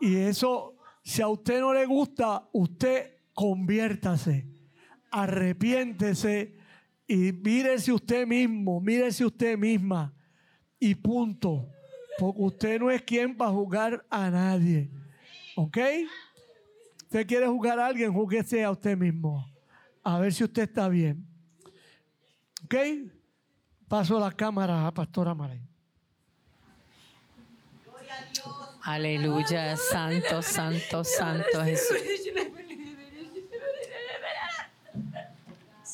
[0.00, 4.46] Y eso, si a usted no le gusta, usted conviértase,
[5.10, 6.61] arrepiéntese
[7.12, 10.14] y mírese usted mismo, mírese usted misma
[10.78, 11.68] y punto.
[12.18, 14.90] Porque usted no es quien para jugar a nadie.
[15.54, 15.76] ¿Ok?
[17.02, 19.46] Usted quiere jugar a alguien, júguese a usted mismo.
[20.02, 21.26] A ver si usted está bien.
[22.64, 22.76] ¿Ok?
[23.88, 25.68] Paso la cámara a Pastora María.
[28.80, 31.98] Aleluya, santo, santo, santo Jesús.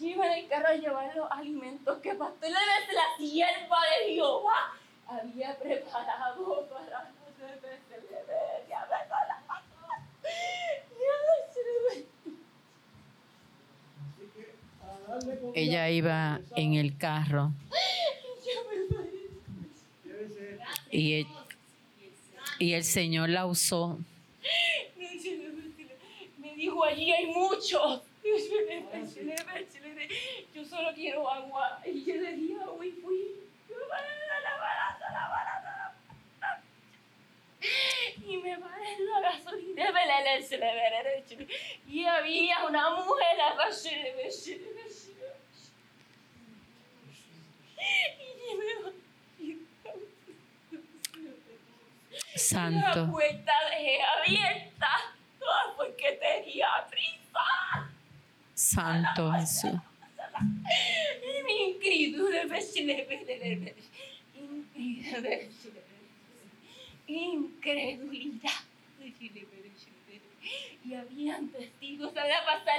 [0.00, 4.72] Yo iba en el carro a llevar los alimentos que Pastor la sierva de Jehová
[5.08, 7.10] había preparado para
[15.54, 17.52] Ella iba en el carro.
[20.90, 21.26] Y el,
[22.58, 23.98] y el Señor la usó.
[26.56, 28.02] Dijo, allí hay muchos.
[30.54, 31.80] Yo solo quiero agua.
[31.84, 33.34] Y yo le di agua y fui.
[38.26, 39.84] Y me paré en la gasolina.
[41.88, 43.28] Y había una mujer.
[52.38, 53.04] Santo.
[53.04, 54.88] La puerta dejé abierta
[55.76, 57.87] porque tenía prisa.
[58.68, 59.80] Santo Jesús.
[67.06, 68.50] Incredulidad.
[70.84, 72.78] Y habían testigos a la pasada,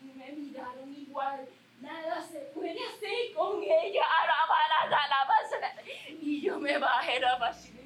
[0.00, 1.48] y me miraron igual.
[1.80, 4.02] Nada se puede hacer con ella.
[4.22, 5.82] Alabar a la
[6.20, 7.80] Y yo me bajé la pasada.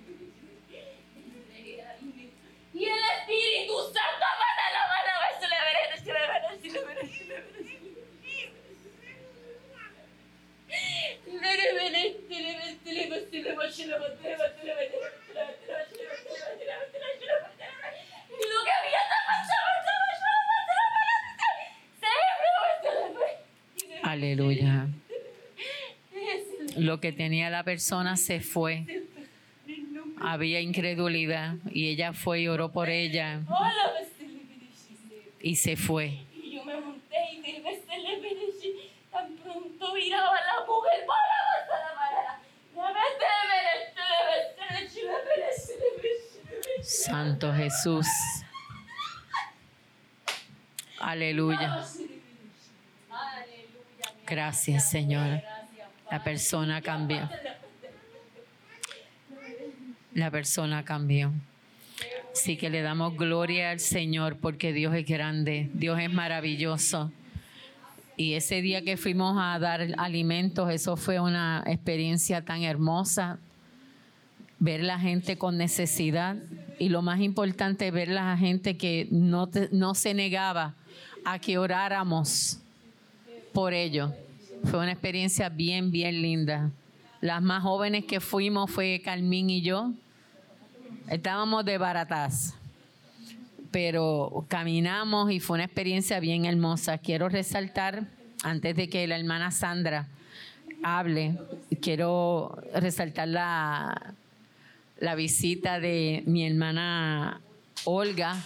[2.74, 4.26] Y el Espíritu Santo
[24.02, 24.86] Aleluya.
[26.76, 28.84] Lo que tenía la persona se fue.
[30.20, 33.42] Había incredulidad y ella fue y oró por ella
[35.44, 36.24] y se fue.
[36.32, 41.04] Y yo me monté y vez se le vedeshi, tan pronto miraba a la mujer
[41.06, 41.44] para la
[44.72, 45.00] vedeshi.
[46.82, 48.06] Santo Jesús.
[50.98, 51.84] Aleluya.
[54.26, 55.42] Gracias, Señor.
[56.10, 57.28] La persona cambió.
[60.14, 61.32] La persona cambió.
[62.34, 67.12] Así que le damos gloria al Señor porque Dios es grande, Dios es maravilloso.
[68.16, 73.38] Y ese día que fuimos a dar alimentos, eso fue una experiencia tan hermosa.
[74.58, 76.36] Ver la gente con necesidad
[76.78, 80.74] y lo más importante, ver la gente que no, te- no se negaba
[81.24, 82.60] a que oráramos
[83.52, 84.12] por ello.
[84.64, 86.70] Fue una experiencia bien, bien linda.
[87.20, 89.92] Las más jóvenes que fuimos fue Carmín y yo.
[91.08, 92.54] Estábamos de baratas,
[93.70, 96.96] pero caminamos y fue una experiencia bien hermosa.
[96.96, 98.04] Quiero resaltar,
[98.42, 100.08] antes de que la hermana Sandra
[100.82, 101.38] hable,
[101.82, 104.14] quiero resaltar la,
[104.98, 107.42] la visita de mi hermana
[107.84, 108.42] Olga.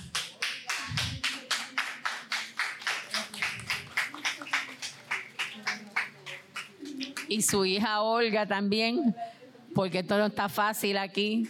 [7.29, 9.15] Y su hija Olga también,
[9.77, 11.49] porque todo está fácil aquí.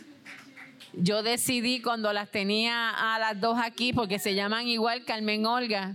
[1.00, 5.94] Yo decidí cuando las tenía a las dos aquí, porque se llaman igual Carmen Olga,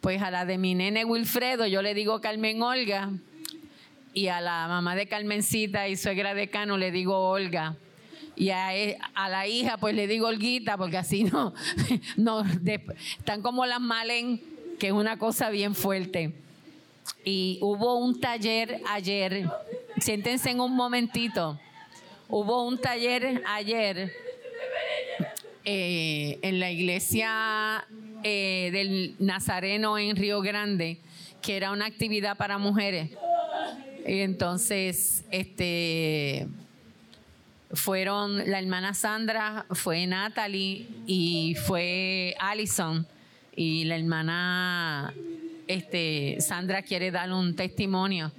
[0.00, 3.10] pues a la de mi nene Wilfredo yo le digo Carmen Olga,
[4.12, 7.76] y a la mamá de Carmencita y suegra de Cano le digo Olga.
[8.34, 11.54] Y a, e- a la hija pues le digo Olguita, porque así no,
[12.16, 14.42] no están como las malen,
[14.80, 16.34] que es una cosa bien fuerte.
[17.24, 19.48] Y hubo un taller ayer,
[19.98, 21.60] siéntense en un momentito,
[22.28, 24.12] hubo un taller ayer
[25.64, 27.84] eh, en la iglesia
[28.24, 30.98] eh, del Nazareno en Río Grande,
[31.40, 33.10] que era una actividad para mujeres.
[34.04, 36.48] Entonces, este,
[37.72, 43.06] fueron la hermana Sandra, fue Natalie y fue Allison.
[43.54, 45.14] Y la hermana
[45.66, 48.32] este, Sandra quiere dar un testimonio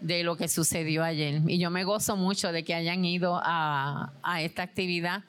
[0.00, 1.40] de lo que sucedió ayer.
[1.46, 5.24] Y yo me gozo mucho de que hayan ido a, a esta actividad.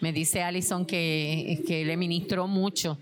[0.00, 2.98] Me dice Allison que, que le ministró mucho.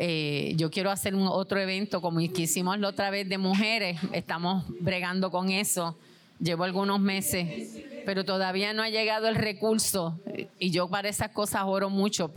[0.00, 3.98] Eh, yo quiero hacer un otro evento como que hicimos la otra vez de mujeres.
[4.12, 5.96] Estamos bregando con eso.
[6.38, 10.20] Llevo algunos meses, pero todavía no ha llegado el recurso.
[10.58, 12.30] Y yo para esas cosas oro mucho.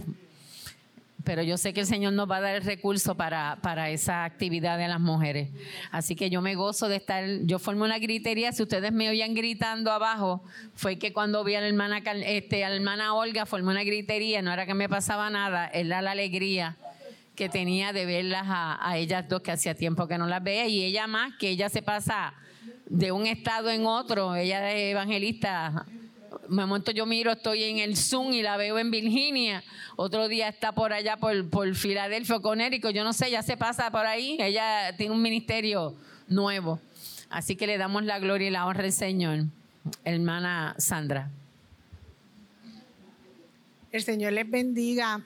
[1.24, 4.24] Pero yo sé que el Señor nos va a dar el recurso para, para esa
[4.24, 5.50] actividad de las mujeres.
[5.92, 7.26] Así que yo me gozo de estar.
[7.44, 8.52] Yo formé una gritería.
[8.52, 10.44] Si ustedes me oían gritando abajo,
[10.74, 14.42] fue que cuando vi a la hermana, este, a la hermana Olga, formé una gritería.
[14.42, 16.78] No era que me pasaba nada, era la alegría
[17.36, 20.68] que tenía de verlas a, a ellas dos, que hacía tiempo que no las veía.
[20.68, 22.34] Y ella más, que ella se pasa
[22.88, 24.36] de un estado en otro.
[24.36, 25.86] Ella es evangelista.
[26.48, 29.64] Un momento yo miro, estoy en el Zoom y la veo en Virginia.
[29.98, 32.92] Otro día está por allá, por, por Filadelfia o Connecticut.
[32.92, 34.38] Yo no sé, ya se pasa por ahí.
[34.40, 35.94] Ella tiene un ministerio
[36.28, 36.80] nuevo.
[37.30, 39.46] Así que le damos la gloria y la honra al Señor.
[40.06, 41.30] Hermana Sandra.
[43.92, 45.22] El Señor les bendiga.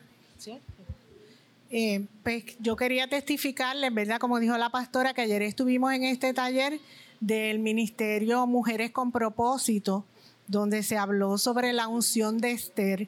[1.72, 4.19] Eh, pues yo quería testificarles, ¿verdad?
[4.19, 6.80] Como dijo la pastora, que ayer estuvimos en este taller
[7.19, 10.06] del Ministerio Mujeres con Propósito,
[10.47, 13.07] donde se habló sobre la unción de Esther.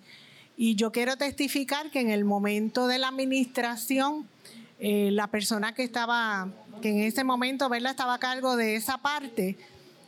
[0.55, 4.27] Y yo quiero testificar que en el momento de la administración,
[4.79, 6.49] eh, la persona que estaba,
[6.81, 7.91] que en ese momento, ¿verdad?
[7.91, 9.57] Estaba a cargo de esa parte,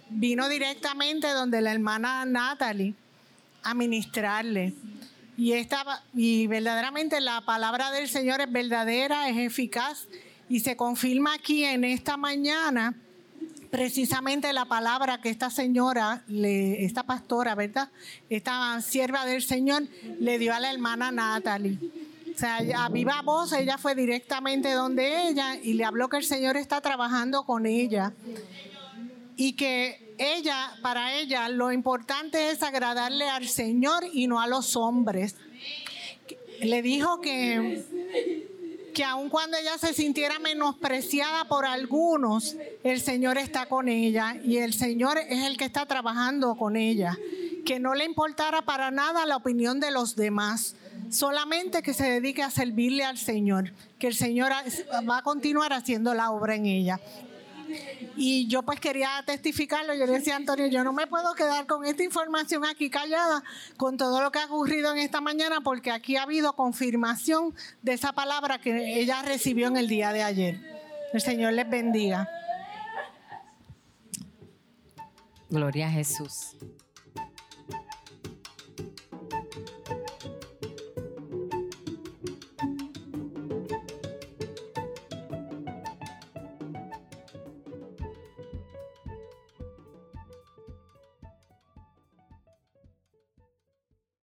[0.09, 2.95] vino directamente donde la hermana Natalie
[3.63, 4.73] a ministrarle.
[5.37, 10.07] Y, esta, y verdaderamente la palabra del Señor es verdadera, es eficaz
[10.49, 12.95] y se confirma aquí en esta mañana
[13.69, 17.89] precisamente la palabra que esta señora, esta pastora, ¿verdad?
[18.29, 19.83] Esta sierva del Señor
[20.19, 21.77] le dio a la hermana Natalie.
[22.33, 26.23] O sea, a viva voz, ella fue directamente donde ella y le habló que el
[26.23, 28.13] Señor está trabajando con ella
[29.35, 34.75] y que ella, para ella, lo importante es agradarle al Señor y no a los
[34.75, 35.35] hombres.
[36.61, 38.48] Le dijo que,
[38.99, 44.57] que aun cuando ella se sintiera menospreciada por algunos, el Señor está con ella y
[44.57, 47.17] el Señor es el que está trabajando con ella.
[47.65, 50.75] Que no le importara para nada la opinión de los demás,
[51.09, 54.51] solamente que se dedique a servirle al Señor, que el Señor
[55.09, 56.99] va a continuar haciendo la obra en ella.
[58.15, 59.93] Y yo pues quería testificarlo.
[59.93, 63.43] Yo le decía Antonio, yo no me puedo quedar con esta información aquí callada,
[63.77, 67.93] con todo lo que ha ocurrido en esta mañana, porque aquí ha habido confirmación de
[67.93, 70.59] esa palabra que ella recibió en el día de ayer.
[71.13, 72.29] El Señor les bendiga.
[75.49, 76.55] Gloria a Jesús.